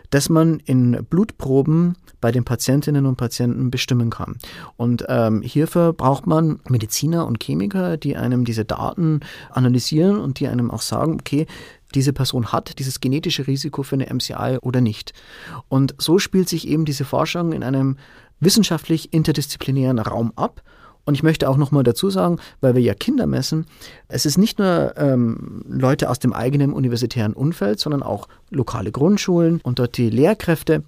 das 0.09 0.29
man 0.29 0.59
in 0.65 1.05
Blutproben 1.09 1.95
bei 2.21 2.31
den 2.31 2.45
Patientinnen 2.45 3.05
und 3.05 3.17
Patienten 3.17 3.69
bestimmen 3.69 4.09
kann. 4.09 4.37
Und 4.77 5.05
ähm, 5.09 5.41
hierfür 5.41 5.91
braucht 5.91 6.25
man 6.25 6.61
Mediziner 6.69 7.27
und 7.27 7.43
Chemiker, 7.43 7.97
die 7.97 8.15
einem 8.15 8.45
diese 8.45 8.63
Daten 8.63 9.19
analysieren 9.51 10.19
und 10.19 10.39
die 10.39 10.47
einem 10.47 10.71
auch 10.71 10.81
sagen, 10.81 11.15
okay, 11.19 11.47
diese 11.95 12.13
Person 12.13 12.51
hat, 12.51 12.79
dieses 12.79 12.99
genetische 12.99 13.47
Risiko 13.47 13.83
für 13.83 13.95
eine 13.95 14.13
MCI 14.13 14.57
oder 14.61 14.81
nicht. 14.81 15.13
Und 15.69 15.95
so 15.97 16.19
spielt 16.19 16.49
sich 16.49 16.67
eben 16.67 16.85
diese 16.85 17.05
Forschung 17.05 17.53
in 17.53 17.63
einem 17.63 17.97
wissenschaftlich 18.39 19.13
interdisziplinären 19.13 19.99
Raum 19.99 20.33
ab. 20.35 20.61
Und 21.05 21.15
ich 21.15 21.23
möchte 21.23 21.49
auch 21.49 21.57
nochmal 21.57 21.83
dazu 21.83 22.09
sagen, 22.09 22.37
weil 22.61 22.75
wir 22.75 22.81
ja 22.81 22.93
Kinder 22.93 23.27
messen, 23.27 23.65
es 24.07 24.25
ist 24.25 24.37
nicht 24.37 24.57
nur 24.57 24.93
ähm, 24.97 25.63
Leute 25.67 26.09
aus 26.09 26.19
dem 26.19 26.33
eigenen 26.33 26.71
universitären 26.71 27.33
Umfeld, 27.33 27.79
sondern 27.79 28.03
auch 28.03 28.27
lokale 28.49 28.91
Grundschulen 28.91 29.59
und 29.63 29.79
dort 29.79 29.97
die 29.97 30.09
Lehrkräfte, 30.09 30.83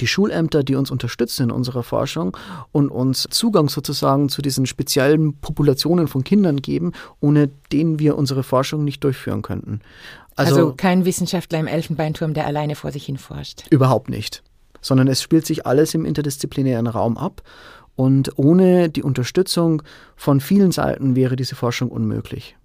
die 0.00 0.06
Schulämter, 0.06 0.62
die 0.62 0.74
uns 0.74 0.90
unterstützen 0.90 1.44
in 1.44 1.50
unserer 1.50 1.82
Forschung 1.82 2.36
und 2.72 2.88
uns 2.88 3.26
Zugang 3.30 3.68
sozusagen 3.68 4.28
zu 4.28 4.40
diesen 4.40 4.64
speziellen 4.66 5.34
Populationen 5.38 6.08
von 6.08 6.24
Kindern 6.24 6.58
geben, 6.62 6.92
ohne 7.20 7.50
denen 7.72 7.98
wir 7.98 8.16
unsere 8.16 8.42
Forschung 8.42 8.84
nicht 8.84 9.04
durchführen 9.04 9.42
könnten. 9.42 9.80
Also, 10.36 10.54
also 10.54 10.74
kein 10.76 11.04
Wissenschaftler 11.04 11.58
im 11.58 11.66
Elfenbeinturm, 11.66 12.32
der 12.32 12.46
alleine 12.46 12.76
vor 12.76 12.92
sich 12.92 13.04
hin 13.04 13.18
forscht. 13.18 13.64
Überhaupt 13.70 14.08
nicht. 14.08 14.42
Sondern 14.80 15.08
es 15.08 15.20
spielt 15.20 15.44
sich 15.44 15.66
alles 15.66 15.94
im 15.94 16.04
interdisziplinären 16.04 16.86
Raum 16.86 17.18
ab. 17.18 17.42
Und 17.98 18.38
ohne 18.38 18.90
die 18.90 19.02
Unterstützung 19.02 19.82
von 20.14 20.40
vielen 20.40 20.70
Seiten 20.70 21.16
wäre 21.16 21.34
diese 21.34 21.56
Forschung 21.56 21.88
unmöglich. 21.90 22.56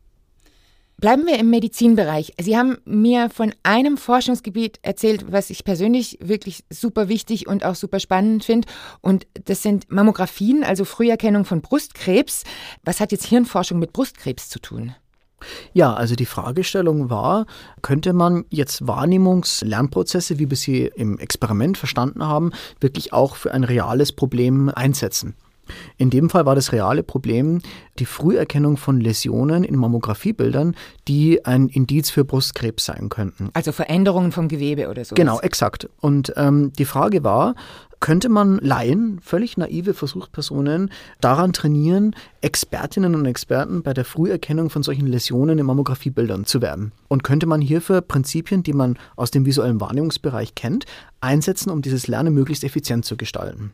Bleiben 0.97 1.25
wir 1.25 1.39
im 1.39 1.49
Medizinbereich. 1.49 2.33
Sie 2.39 2.55
haben 2.55 2.77
mir 2.85 3.31
von 3.31 3.51
einem 3.63 3.97
Forschungsgebiet 3.97 4.77
erzählt, 4.83 5.31
was 5.31 5.49
ich 5.49 5.63
persönlich 5.63 6.19
wirklich 6.21 6.63
super 6.69 7.09
wichtig 7.09 7.47
und 7.47 7.65
auch 7.65 7.73
super 7.73 7.99
spannend 7.99 8.43
finde. 8.43 8.67
Und 9.01 9.25
das 9.45 9.63
sind 9.63 9.91
Mammographien, 9.91 10.63
also 10.63 10.85
Früherkennung 10.85 11.45
von 11.45 11.61
Brustkrebs. 11.61 12.43
Was 12.83 12.99
hat 12.99 13.11
jetzt 13.11 13.25
Hirnforschung 13.25 13.79
mit 13.79 13.91
Brustkrebs 13.91 14.49
zu 14.49 14.59
tun? 14.59 14.93
Ja, 15.73 15.93
also 15.93 16.15
die 16.15 16.25
Fragestellung 16.25 17.09
war, 17.09 17.45
könnte 17.81 18.13
man 18.13 18.45
jetzt 18.49 18.87
Wahrnehmungs-Lernprozesse, 18.87 20.39
wie 20.39 20.49
wir 20.49 20.57
sie 20.57 20.91
im 20.95 21.17
Experiment 21.19 21.77
verstanden 21.77 22.23
haben, 22.23 22.51
wirklich 22.79 23.13
auch 23.13 23.35
für 23.35 23.53
ein 23.53 23.63
reales 23.63 24.11
Problem 24.11 24.69
einsetzen? 24.69 25.35
In 25.97 26.09
dem 26.09 26.29
Fall 26.29 26.45
war 26.45 26.55
das 26.55 26.71
reale 26.71 27.03
Problem 27.03 27.61
die 27.99 28.05
Früherkennung 28.05 28.77
von 28.77 28.99
Läsionen 28.99 29.63
in 29.63 29.75
Mammografiebildern, 29.75 30.75
die 31.07 31.45
ein 31.45 31.67
Indiz 31.67 32.09
für 32.09 32.25
Brustkrebs 32.25 32.85
sein 32.85 33.09
könnten. 33.09 33.49
Also 33.53 33.71
Veränderungen 33.71 34.31
vom 34.31 34.47
Gewebe 34.47 34.89
oder 34.89 35.05
so. 35.05 35.15
Genau, 35.15 35.39
exakt. 35.39 35.89
Und 36.01 36.33
ähm, 36.35 36.73
die 36.73 36.85
Frage 36.85 37.23
war, 37.23 37.55
könnte 38.03 38.27
man 38.27 38.57
Laien, 38.57 39.21
völlig 39.21 39.55
naive 39.55 39.93
Versuchspersonen, 39.93 40.91
daran 41.21 41.53
trainieren, 41.53 42.13
Expertinnen 42.41 43.15
und 43.15 43.25
Experten 43.25 43.81
bei 43.81 43.93
der 43.93 44.03
Früherkennung 44.03 44.69
von 44.69 44.83
solchen 44.83 45.07
Läsionen 45.07 45.57
in 45.57 45.65
Mammografiebildern 45.65 46.43
zu 46.43 46.61
werden? 46.61 46.91
Und 47.07 47.23
könnte 47.23 47.45
man 47.45 47.61
hierfür 47.61 48.01
Prinzipien, 48.01 48.61
die 48.61 48.73
man 48.73 48.99
aus 49.15 49.31
dem 49.31 49.45
visuellen 49.45 49.79
Wahrnehmungsbereich 49.79 50.53
kennt, 50.53 50.83
einsetzen, 51.21 51.69
um 51.69 51.81
dieses 51.81 52.07
Lernen 52.07 52.33
möglichst 52.33 52.65
effizient 52.65 53.05
zu 53.05 53.15
gestalten? 53.15 53.71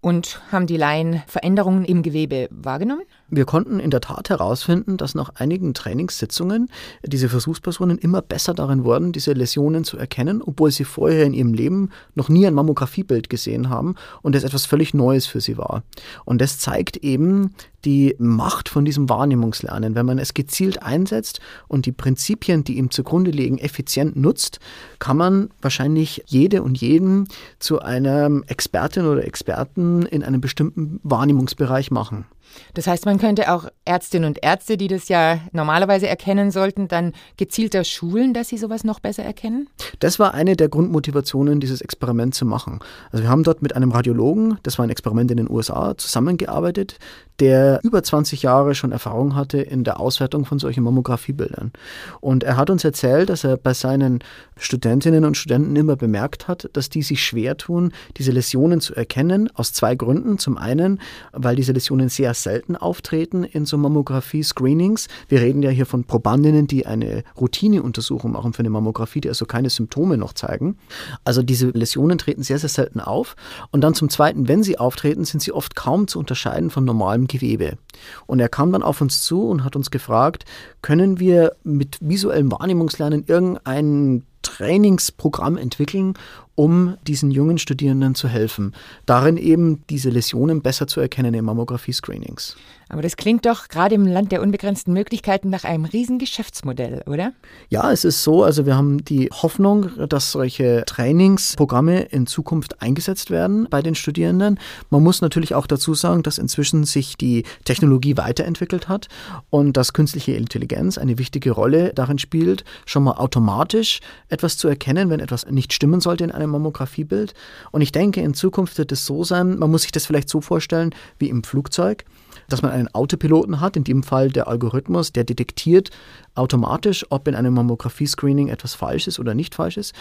Und 0.00 0.42
haben 0.50 0.66
die 0.66 0.76
Laien 0.76 1.22
Veränderungen 1.28 1.84
im 1.84 2.02
Gewebe 2.02 2.48
wahrgenommen? 2.50 3.02
Wir 3.30 3.44
konnten 3.44 3.78
in 3.78 3.90
der 3.90 4.00
Tat 4.00 4.30
herausfinden, 4.30 4.96
dass 4.96 5.14
nach 5.14 5.30
einigen 5.34 5.74
Trainingssitzungen 5.74 6.70
diese 7.04 7.28
Versuchspersonen 7.28 7.98
immer 7.98 8.22
besser 8.22 8.54
darin 8.54 8.84
wurden, 8.84 9.12
diese 9.12 9.34
Läsionen 9.34 9.84
zu 9.84 9.98
erkennen, 9.98 10.40
obwohl 10.40 10.70
sie 10.70 10.84
vorher 10.84 11.24
in 11.24 11.34
ihrem 11.34 11.52
Leben 11.52 11.90
noch 12.14 12.30
nie 12.30 12.46
ein 12.46 12.54
Mammografiebild 12.54 13.28
gesehen 13.28 13.68
haben 13.68 13.96
und 14.22 14.34
es 14.34 14.44
etwas 14.44 14.64
völlig 14.64 14.94
Neues 14.94 15.26
für 15.26 15.42
sie 15.42 15.58
war. 15.58 15.82
Und 16.24 16.40
das 16.40 16.58
zeigt 16.58 16.96
eben 16.98 17.54
die 17.84 18.16
Macht 18.18 18.70
von 18.70 18.86
diesem 18.86 19.10
Wahrnehmungslernen. 19.10 19.94
Wenn 19.94 20.06
man 20.06 20.18
es 20.18 20.32
gezielt 20.32 20.82
einsetzt 20.82 21.40
und 21.68 21.84
die 21.84 21.92
Prinzipien, 21.92 22.64
die 22.64 22.78
ihm 22.78 22.90
zugrunde 22.90 23.30
liegen, 23.30 23.58
effizient 23.58 24.16
nutzt, 24.16 24.58
kann 24.98 25.18
man 25.18 25.50
wahrscheinlich 25.60 26.22
jede 26.26 26.62
und 26.62 26.80
jeden 26.80 27.28
zu 27.58 27.80
einem 27.80 28.42
Expertin 28.46 29.06
oder 29.06 29.24
Experten 29.24 30.02
in 30.06 30.24
einem 30.24 30.40
bestimmten 30.40 30.98
Wahrnehmungsbereich 31.02 31.90
machen. 31.90 32.24
Das 32.74 32.86
heißt, 32.86 33.06
man 33.06 33.18
könnte 33.18 33.52
auch 33.52 33.66
Ärztinnen 33.84 34.28
und 34.28 34.42
Ärzte, 34.42 34.76
die 34.76 34.88
das 34.88 35.08
ja 35.08 35.40
normalerweise 35.52 36.08
erkennen 36.08 36.50
sollten, 36.50 36.88
dann 36.88 37.12
gezielter 37.36 37.84
schulen, 37.84 38.34
dass 38.34 38.48
sie 38.48 38.58
sowas 38.58 38.84
noch 38.84 39.00
besser 39.00 39.24
erkennen? 39.24 39.68
Das 39.98 40.18
war 40.18 40.34
eine 40.34 40.56
der 40.56 40.68
Grundmotivationen, 40.68 41.60
dieses 41.60 41.80
Experiment 41.80 42.34
zu 42.34 42.44
machen. 42.44 42.80
Also 43.10 43.24
wir 43.24 43.30
haben 43.30 43.44
dort 43.44 43.62
mit 43.62 43.74
einem 43.74 43.92
Radiologen, 43.92 44.58
das 44.62 44.78
war 44.78 44.86
ein 44.86 44.90
Experiment 44.90 45.30
in 45.30 45.38
den 45.38 45.50
USA, 45.50 45.96
zusammengearbeitet, 45.96 46.98
der 47.40 47.80
über 47.84 48.02
20 48.02 48.42
Jahre 48.42 48.74
schon 48.74 48.92
Erfahrung 48.92 49.34
hatte 49.36 49.58
in 49.58 49.84
der 49.84 50.00
Auswertung 50.00 50.44
von 50.44 50.58
solchen 50.58 50.82
Mammografiebildern. 50.82 51.72
Und 52.20 52.42
er 52.42 52.56
hat 52.56 52.70
uns 52.70 52.84
erzählt, 52.84 53.28
dass 53.28 53.44
er 53.44 53.56
bei 53.56 53.74
seinen 53.74 54.20
Studentinnen 54.56 55.24
und 55.24 55.36
Studenten 55.36 55.76
immer 55.76 55.94
bemerkt 55.96 56.48
hat, 56.48 56.68
dass 56.72 56.88
die 56.88 57.02
sich 57.02 57.22
schwer 57.22 57.56
tun, 57.56 57.92
diese 58.16 58.32
Läsionen 58.32 58.80
zu 58.80 58.94
erkennen, 58.94 59.48
aus 59.54 59.72
zwei 59.72 59.94
Gründen. 59.94 60.38
Zum 60.38 60.58
einen, 60.58 61.00
weil 61.32 61.54
diese 61.54 61.72
Läsionen 61.72 62.08
sehr 62.08 62.34
selten 62.34 62.74
auftreten 62.74 63.44
in 63.44 63.66
so 63.66 63.78
Mammographie-Screenings. 63.78 65.06
Wir 65.28 65.40
reden 65.40 65.62
ja 65.62 65.70
hier 65.70 65.86
von 65.86 66.04
Probandinnen, 66.04 66.66
die 66.66 66.86
eine 66.86 67.22
Routineuntersuchung 67.40 68.32
machen 68.32 68.52
für 68.52 68.60
eine 68.60 68.70
Mammographie, 68.70 69.20
die 69.20 69.28
also 69.28 69.46
keine 69.46 69.70
Symptome 69.70 70.16
noch 70.16 70.32
zeigen. 70.32 70.76
Also 71.24 71.42
diese 71.42 71.68
Läsionen 71.68 72.18
treten 72.18 72.42
sehr, 72.42 72.58
sehr 72.58 72.68
selten 72.68 73.00
auf. 73.00 73.36
Und 73.70 73.82
dann 73.82 73.94
zum 73.94 74.08
Zweiten, 74.08 74.48
wenn 74.48 74.64
sie 74.64 74.78
auftreten, 74.78 75.24
sind 75.24 75.40
sie 75.40 75.52
oft 75.52 75.76
kaum 75.76 76.08
zu 76.08 76.18
unterscheiden 76.18 76.70
von 76.70 76.84
normalem 76.84 77.27
Gewebe. 77.28 77.78
Und 78.26 78.40
er 78.40 78.48
kam 78.48 78.72
dann 78.72 78.82
auf 78.82 79.00
uns 79.00 79.22
zu 79.22 79.48
und 79.48 79.64
hat 79.64 79.76
uns 79.76 79.90
gefragt, 79.90 80.44
können 80.82 81.20
wir 81.20 81.52
mit 81.62 81.98
visuellem 82.00 82.50
Wahrnehmungslernen 82.50 83.24
irgendein 83.26 84.24
Trainingsprogramm 84.42 85.56
entwickeln, 85.56 86.14
um 86.54 86.96
diesen 87.06 87.30
jungen 87.30 87.58
Studierenden 87.58 88.14
zu 88.14 88.28
helfen. 88.28 88.74
Darin 89.06 89.36
eben 89.36 89.84
diese 89.90 90.10
Läsionen 90.10 90.62
besser 90.62 90.86
zu 90.86 91.00
erkennen 91.00 91.34
in 91.34 91.44
Mammographie-Screenings. 91.44 92.56
Aber 92.88 93.02
das 93.02 93.16
klingt 93.16 93.44
doch 93.44 93.68
gerade 93.68 93.94
im 93.94 94.06
Land 94.06 94.32
der 94.32 94.40
unbegrenzten 94.40 94.92
Möglichkeiten 94.92 95.50
nach 95.50 95.64
einem 95.64 95.84
riesen 95.84 96.18
Geschäftsmodell, 96.18 97.02
oder? 97.06 97.32
Ja, 97.68 97.92
es 97.92 98.04
ist 98.04 98.22
so. 98.22 98.42
Also 98.42 98.64
wir 98.64 98.76
haben 98.76 99.04
die 99.04 99.28
Hoffnung, 99.30 99.90
dass 100.08 100.32
solche 100.32 100.84
Trainingsprogramme 100.86 102.00
in 102.00 102.26
Zukunft 102.26 102.80
eingesetzt 102.80 103.30
werden 103.30 103.66
bei 103.68 103.82
den 103.82 103.94
Studierenden. 103.94 104.58
Man 104.90 105.02
muss 105.02 105.20
natürlich 105.20 105.54
auch 105.54 105.66
dazu 105.66 105.94
sagen, 105.94 106.22
dass 106.22 106.38
inzwischen 106.38 106.84
sich 106.84 107.16
die 107.16 107.44
Technologie 107.64 108.16
weiterentwickelt 108.16 108.88
hat 108.88 109.08
und 109.50 109.76
dass 109.76 109.92
künstliche 109.92 110.32
Intelligenz 110.32 110.96
eine 110.96 111.18
wichtige 111.18 111.50
Rolle 111.50 111.92
darin 111.94 112.18
spielt, 112.18 112.64
schon 112.86 113.04
mal 113.04 113.12
automatisch 113.12 114.00
etwas 114.28 114.56
zu 114.56 114.66
erkennen, 114.68 115.10
wenn 115.10 115.20
etwas 115.20 115.46
nicht 115.50 115.72
stimmen 115.72 116.00
sollte 116.00 116.24
in 116.24 116.32
einem 116.32 116.50
Mammografiebild. 116.50 117.34
Und 117.70 117.82
ich 117.82 117.92
denke, 117.92 118.22
in 118.22 118.32
Zukunft 118.32 118.78
wird 118.78 118.92
es 118.92 119.04
so 119.04 119.24
sein, 119.24 119.58
man 119.58 119.70
muss 119.70 119.82
sich 119.82 119.92
das 119.92 120.06
vielleicht 120.06 120.28
so 120.30 120.40
vorstellen 120.40 120.94
wie 121.18 121.28
im 121.28 121.44
Flugzeug 121.44 122.04
dass 122.48 122.62
man 122.62 122.72
einen 122.72 122.88
Autopiloten 122.88 123.60
hat, 123.60 123.76
in 123.76 123.84
dem 123.84 124.02
Fall 124.02 124.30
der 124.30 124.48
Algorithmus, 124.48 125.12
der 125.12 125.24
detektiert 125.24 125.90
automatisch, 126.34 127.04
ob 127.10 127.28
in 127.28 127.34
einem 127.34 127.54
Mammographie-Screening 127.54 128.48
etwas 128.48 128.74
falsch 128.74 129.06
ist 129.06 129.18
oder 129.18 129.34
nicht 129.34 129.54
falsch 129.54 129.76
ist. 129.76 129.94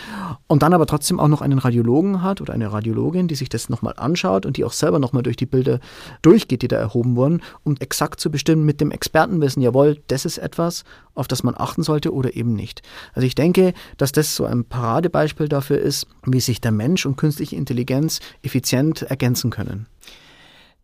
Und 0.47 0.63
dann 0.63 0.73
aber 0.73 0.85
trotzdem 0.85 1.19
auch 1.19 1.27
noch 1.27 1.41
einen 1.41 1.59
Radiologen 1.59 2.21
hat 2.21 2.41
oder 2.41 2.53
eine 2.53 2.71
Radiologin, 2.71 3.27
die 3.27 3.35
sich 3.35 3.49
das 3.49 3.69
nochmal 3.69 3.93
anschaut 3.97 4.45
und 4.45 4.57
die 4.57 4.63
auch 4.63 4.71
selber 4.71 4.99
nochmal 4.99 5.23
durch 5.23 5.35
die 5.35 5.45
Bilder 5.45 5.79
durchgeht, 6.21 6.61
die 6.61 6.67
da 6.67 6.77
erhoben 6.77 7.15
wurden, 7.15 7.41
um 7.63 7.75
exakt 7.77 8.19
zu 8.19 8.31
bestimmen 8.31 8.65
mit 8.65 8.79
dem 8.79 8.91
Expertenwissen, 8.91 9.61
jawohl, 9.61 9.99
das 10.07 10.25
ist 10.25 10.37
etwas, 10.37 10.83
auf 11.15 11.27
das 11.27 11.43
man 11.43 11.55
achten 11.57 11.83
sollte 11.83 12.13
oder 12.13 12.35
eben 12.35 12.53
nicht. 12.53 12.81
Also 13.13 13.25
ich 13.25 13.35
denke, 13.35 13.73
dass 13.97 14.11
das 14.11 14.35
so 14.35 14.45
ein 14.45 14.63
Paradebeispiel 14.63 15.49
dafür 15.49 15.79
ist, 15.79 16.07
wie 16.25 16.39
sich 16.39 16.61
der 16.61 16.71
Mensch 16.71 17.05
und 17.05 17.17
künstliche 17.17 17.55
Intelligenz 17.55 18.19
effizient 18.43 19.01
ergänzen 19.01 19.49
können. 19.49 19.87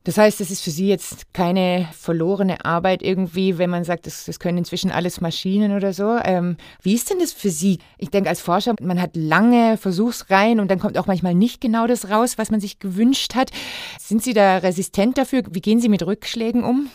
Das 0.06 0.18
heißt, 0.18 0.42
es 0.42 0.52
ist 0.52 0.62
für 0.62 0.70
Sie 0.70 0.88
jetzt 0.88 1.34
keine 1.34 1.88
verlorene 1.98 2.66
Arbeit 2.66 3.02
irgendwie, 3.02 3.58
wenn 3.58 3.70
man 3.70 3.86
sagt, 3.86 4.06
das, 4.06 4.26
das 4.26 4.40
können 4.40 4.58
inzwischen 4.58 4.92
alles 4.92 5.22
Maschinen 5.22 5.76
oder 5.76 5.94
so. 5.94 6.18
Ähm, 6.24 6.58
wie 6.82 6.94
ist 6.94 7.10
denn 7.10 7.20
das 7.20 7.32
für 7.32 7.50
Sie? 7.50 7.80
Ich 7.98 8.10
denke, 8.10 8.30
als 8.30 8.42
Forscher, 8.42 8.76
man 8.82 9.02
hat 9.02 9.16
lange 9.16 9.78
Versuchsreihen 9.78 10.60
und 10.60 10.70
dann 10.70 10.80
kommt 10.80 10.98
auch 10.98 11.08
manchmal 11.08 11.36
nicht 11.36 11.62
genau 11.62 11.88
das 11.88 12.10
raus, 12.10 12.38
was 12.38 12.52
man 12.52 12.60
sich 12.60 12.80
gewünscht 12.80 13.36
hat. 13.36 13.52
Sind 13.98 14.22
Sie 14.22 14.34
da 14.34 14.58
resistent 14.58 15.18
dafür? 15.18 15.44
Wie 15.50 15.62
gehen 15.62 15.80
Sie 15.80 15.90
mit 15.90 16.06
Rückschlägen 16.06 16.66
um? 16.66 16.90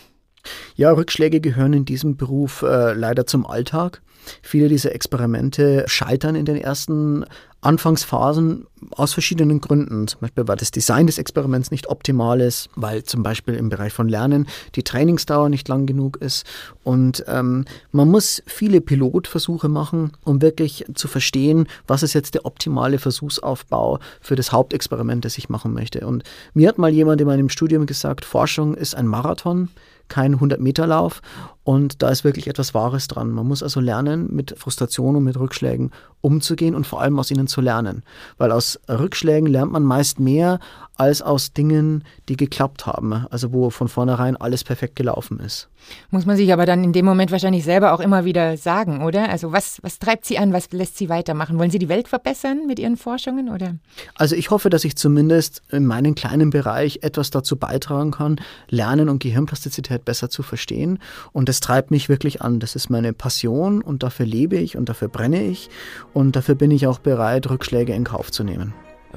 Ja, 0.77 0.93
Rückschläge 0.93 1.41
gehören 1.41 1.73
in 1.73 1.85
diesem 1.85 2.17
Beruf 2.17 2.63
äh, 2.63 2.93
leider 2.93 3.27
zum 3.27 3.47
Alltag. 3.47 4.03
Viele 4.43 4.69
dieser 4.69 4.95
Experimente 4.95 5.85
scheitern 5.87 6.35
in 6.35 6.45
den 6.45 6.57
ersten 6.57 7.25
Anfangsphasen 7.61 8.67
aus 8.93 9.13
verschiedenen 9.13 9.61
Gründen. 9.61 10.07
Zum 10.07 10.21
Beispiel, 10.21 10.47
weil 10.47 10.57
das 10.57 10.71
Design 10.71 11.07
des 11.07 11.19
Experiments 11.19 11.71
nicht 11.71 11.89
optimal 11.89 12.41
ist, 12.41 12.71
weil 12.77 13.03
zum 13.03 13.23
Beispiel 13.23 13.55
im 13.55 13.69
Bereich 13.69 13.93
von 13.93 14.09
Lernen 14.09 14.47
die 14.77 14.85
Trainingsdauer 14.85 15.49
nicht 15.49 15.67
lang 15.69 15.87
genug 15.87 16.19
ist. 16.19 16.47
Und 16.85 17.25
ähm, 17.27 17.65
man 17.91 18.09
muss 18.09 18.43
viele 18.47 18.81
Pilotversuche 18.81 19.69
machen, 19.69 20.13
um 20.25 20.41
wirklich 20.41 20.85
zu 20.95 21.09
verstehen, 21.09 21.67
was 21.87 22.03
ist 22.03 22.15
jetzt 22.15 22.35
der 22.35 22.47
optimale 22.47 22.99
Versuchsaufbau 22.99 23.99
für 24.21 24.37
das 24.37 24.53
Hauptexperiment, 24.53 25.25
das 25.25 25.39
ich 25.39 25.49
machen 25.49 25.73
möchte. 25.73 26.07
Und 26.07 26.23
mir 26.55 26.69
hat 26.69 26.79
mal 26.79 26.93
jemand 26.93 27.21
in 27.21 27.27
meinem 27.27 27.49
Studium 27.49 27.87
gesagt, 27.87 28.25
Forschung 28.25 28.75
ist 28.75 28.95
ein 28.95 29.07
Marathon 29.07 29.69
kein 30.09 30.37
100-Meter-Lauf. 30.37 31.21
Und 31.69 32.03
da 32.03 32.09
ist 32.09 32.25
wirklich 32.25 32.47
etwas 32.47 32.73
Wahres 32.73 33.09
dran. 33.09 33.31
Man 33.31 33.47
muss 33.47 33.63
also 33.63 33.79
lernen, 33.79 34.35
mit 34.35 34.55
Frustration 34.57 35.17
und 35.17 35.25
mit 35.25 35.39
Rückschlägen 35.39 35.91
umzugehen 36.23 36.75
und 36.75 36.87
vor 36.87 37.03
allem 37.03 37.19
aus 37.19 37.31
ihnen 37.31 37.47
zu 37.47 37.61
lernen. 37.61 38.05
Weil 38.39 38.53
aus 38.53 38.81
Rückschlägen 38.89 39.47
lernt 39.47 39.73
man 39.73 39.83
meist 39.83 40.19
mehr 40.19 40.61
als 40.95 41.21
aus 41.21 41.53
Dingen, 41.53 42.05
die 42.31 42.39
geklappt 42.39 42.87
haben. 42.87 43.27
Also 43.31 43.53
wo 43.53 43.69
von 43.69 43.89
vornherein 43.89 44.39
alles 44.39 44.65
perfekt 44.65 44.97
gelaufen 44.97 45.41
ist. 45.41 45.69
Muss 46.11 46.27
man 46.27 46.37
sich 46.37 46.53
aber 46.53 46.67
dann 46.67 46.83
in 46.83 46.93
dem 46.93 47.05
Moment 47.05 47.31
wahrscheinlich 47.31 47.65
selber 47.65 47.93
auch 47.93 48.01
immer 48.01 48.25
wieder 48.25 48.57
sagen, 48.57 49.05
oder? 49.05 49.29
Also 49.29 49.53
was, 49.53 49.79
was 49.83 49.99
treibt 49.99 50.25
Sie 50.25 50.39
an? 50.39 50.53
Was 50.53 50.73
lässt 50.73 50.97
Sie 50.97 51.09
weitermachen? 51.09 51.59
Wollen 51.59 51.71
Sie 51.71 51.79
die 51.79 51.89
Welt 51.89 52.09
verbessern 52.09 52.67
mit 52.67 52.79
Ihren 52.79 52.97
Forschungen, 52.97 53.49
oder? 53.49 53.77
Also 54.17 54.35
ich 54.35 54.51
hoffe, 54.51 54.71
dass 54.71 54.85
ich 54.85 54.97
zumindest 54.97 55.63
in 55.71 55.87
meinem 55.87 56.15
kleinen 56.15 56.51
Bereich 56.51 57.01
etwas 57.03 57.31
dazu 57.31 57.57
beitragen 57.57 58.11
kann, 58.11 58.41
Lernen 58.69 59.09
und 59.09 59.23
Gehirnplastizität 59.23 60.05
besser 60.05 60.31
zu 60.31 60.43
verstehen. 60.43 60.99
Und 61.33 61.49
das 61.59 61.67
treibt 61.67 61.91
mich 61.91 62.09
wirklich 62.09 62.41
an. 62.41 62.61
Das 62.61 62.77
ist 62.77 62.89
meine 62.89 63.13
Passion 63.13 63.83
und 63.83 64.05
dafür 64.05 64.27
lebe 64.27 64.57
ich 64.57 64.77
und 64.77 64.89
dafür 64.89 65.09
brenne 65.09 65.43
ich. 65.43 65.71
Und 66.15 66.37
dafür 66.37 66.55
bin 66.55 66.71
ich 66.71 66.87
auch 66.87 67.01
bereit, 67.01 67.51
Rückschläge 67.51 67.93
in 67.95 68.05
Kauf 68.05 68.31
zu 68.31 68.45
nehmen. 68.45 68.75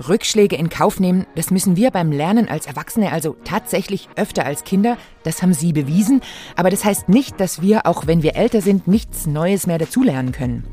Rückschläge 0.08 0.56
in 0.56 0.70
Kauf 0.70 1.00
nehmen, 1.00 1.26
das 1.36 1.52
müssen 1.52 1.76
wir 1.76 1.92
beim 1.92 2.12
Lernen 2.12 2.48
als 2.48 2.66
Erwachsene 2.66 3.12
also 3.12 3.36
tatsächlich 3.44 4.10
öfter 4.16 4.46
als 4.46 4.64
Kinder. 4.64 4.98
Das 5.24 5.42
haben 5.42 5.54
Sie 5.54 5.74
bewiesen. 5.74 6.22
Aber 6.56 6.70
das 6.70 6.86
heißt 6.86 7.10
nicht, 7.10 7.40
dass 7.40 7.62
wir, 7.62 7.86
auch 7.86 8.08
wenn 8.08 8.24
wir 8.24 8.36
älter 8.36 8.62
sind, 8.62 8.88
nichts 8.88 9.26
Neues 9.26 9.68
mehr 9.68 9.78
dazulernen 9.78 10.32
können. 10.32 10.66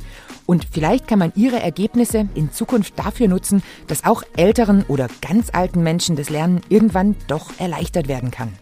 Und 0.47 0.67
vielleicht 0.71 1.07
kann 1.07 1.19
man 1.19 1.33
Ihre 1.37 1.61
Ergebnisse 1.61 2.29
in 2.35 2.53
Zukunft 2.53 2.99
dafür 2.99 3.29
nutzen, 3.29 3.63
dass 3.87 4.05
auch 4.05 4.23
älteren 4.37 4.83
oder 4.89 5.09
ganz 5.21 5.51
alten 5.53 5.83
Menschen 5.83 6.17
das 6.17 6.31
Lernen 6.31 6.63
irgendwann 6.71 7.17
doch 7.27 7.51
erleichtert 7.59 8.09
werden 8.09 8.31
kann. 8.31 8.55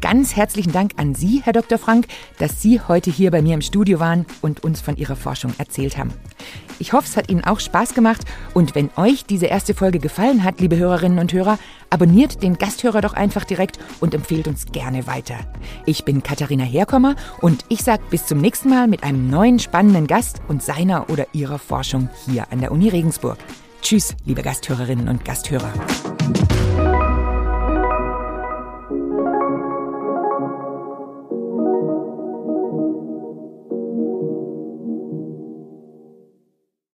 Ganz 0.00 0.36
herzlichen 0.36 0.72
Dank 0.72 0.92
an 0.96 1.14
Sie, 1.14 1.42
Herr 1.44 1.52
Dr. 1.52 1.76
Frank, 1.78 2.06
dass 2.38 2.62
Sie 2.62 2.80
heute 2.80 3.10
hier 3.10 3.30
bei 3.30 3.42
mir 3.42 3.54
im 3.54 3.60
Studio 3.60 4.00
waren 4.00 4.24
und 4.40 4.64
uns 4.64 4.80
von 4.80 4.96
Ihrer 4.96 5.16
Forschung 5.16 5.52
erzählt 5.58 5.98
haben. 5.98 6.12
Ich 6.78 6.92
hoffe, 6.92 7.06
es 7.06 7.16
hat 7.16 7.30
Ihnen 7.30 7.44
auch 7.44 7.60
Spaß 7.60 7.94
gemacht 7.94 8.22
und 8.54 8.74
wenn 8.74 8.90
euch 8.96 9.24
diese 9.24 9.46
erste 9.46 9.74
Folge 9.74 9.98
gefallen 9.98 10.44
hat, 10.44 10.60
liebe 10.60 10.76
Hörerinnen 10.76 11.18
und 11.18 11.32
Hörer, 11.32 11.58
abonniert 11.90 12.42
den 12.42 12.56
Gasthörer 12.56 13.00
doch 13.00 13.14
einfach 13.14 13.44
direkt 13.44 13.78
und 14.00 14.14
empfehlt 14.14 14.46
uns 14.46 14.66
gerne 14.66 15.06
weiter. 15.06 15.36
Ich 15.86 16.04
bin 16.04 16.22
Katharina 16.22 16.64
Herkommer 16.64 17.16
und 17.40 17.64
ich 17.68 17.82
sage 17.82 18.02
bis 18.10 18.26
zum 18.26 18.40
nächsten 18.40 18.68
Mal 18.68 18.86
mit 18.86 19.02
einem 19.02 19.28
neuen 19.28 19.58
spannenden 19.58 20.06
Gast 20.06 20.40
und 20.46 20.62
seiner 20.62 21.10
oder 21.10 21.26
ihrer 21.32 21.58
Forschung 21.58 22.08
hier 22.26 22.46
an 22.52 22.60
der 22.60 22.72
Uni 22.72 22.88
Regensburg. 22.88 23.38
Tschüss, 23.82 24.14
liebe 24.24 24.42
Gasthörerinnen 24.42 25.08
und 25.08 25.24
Gasthörer. 25.24 25.72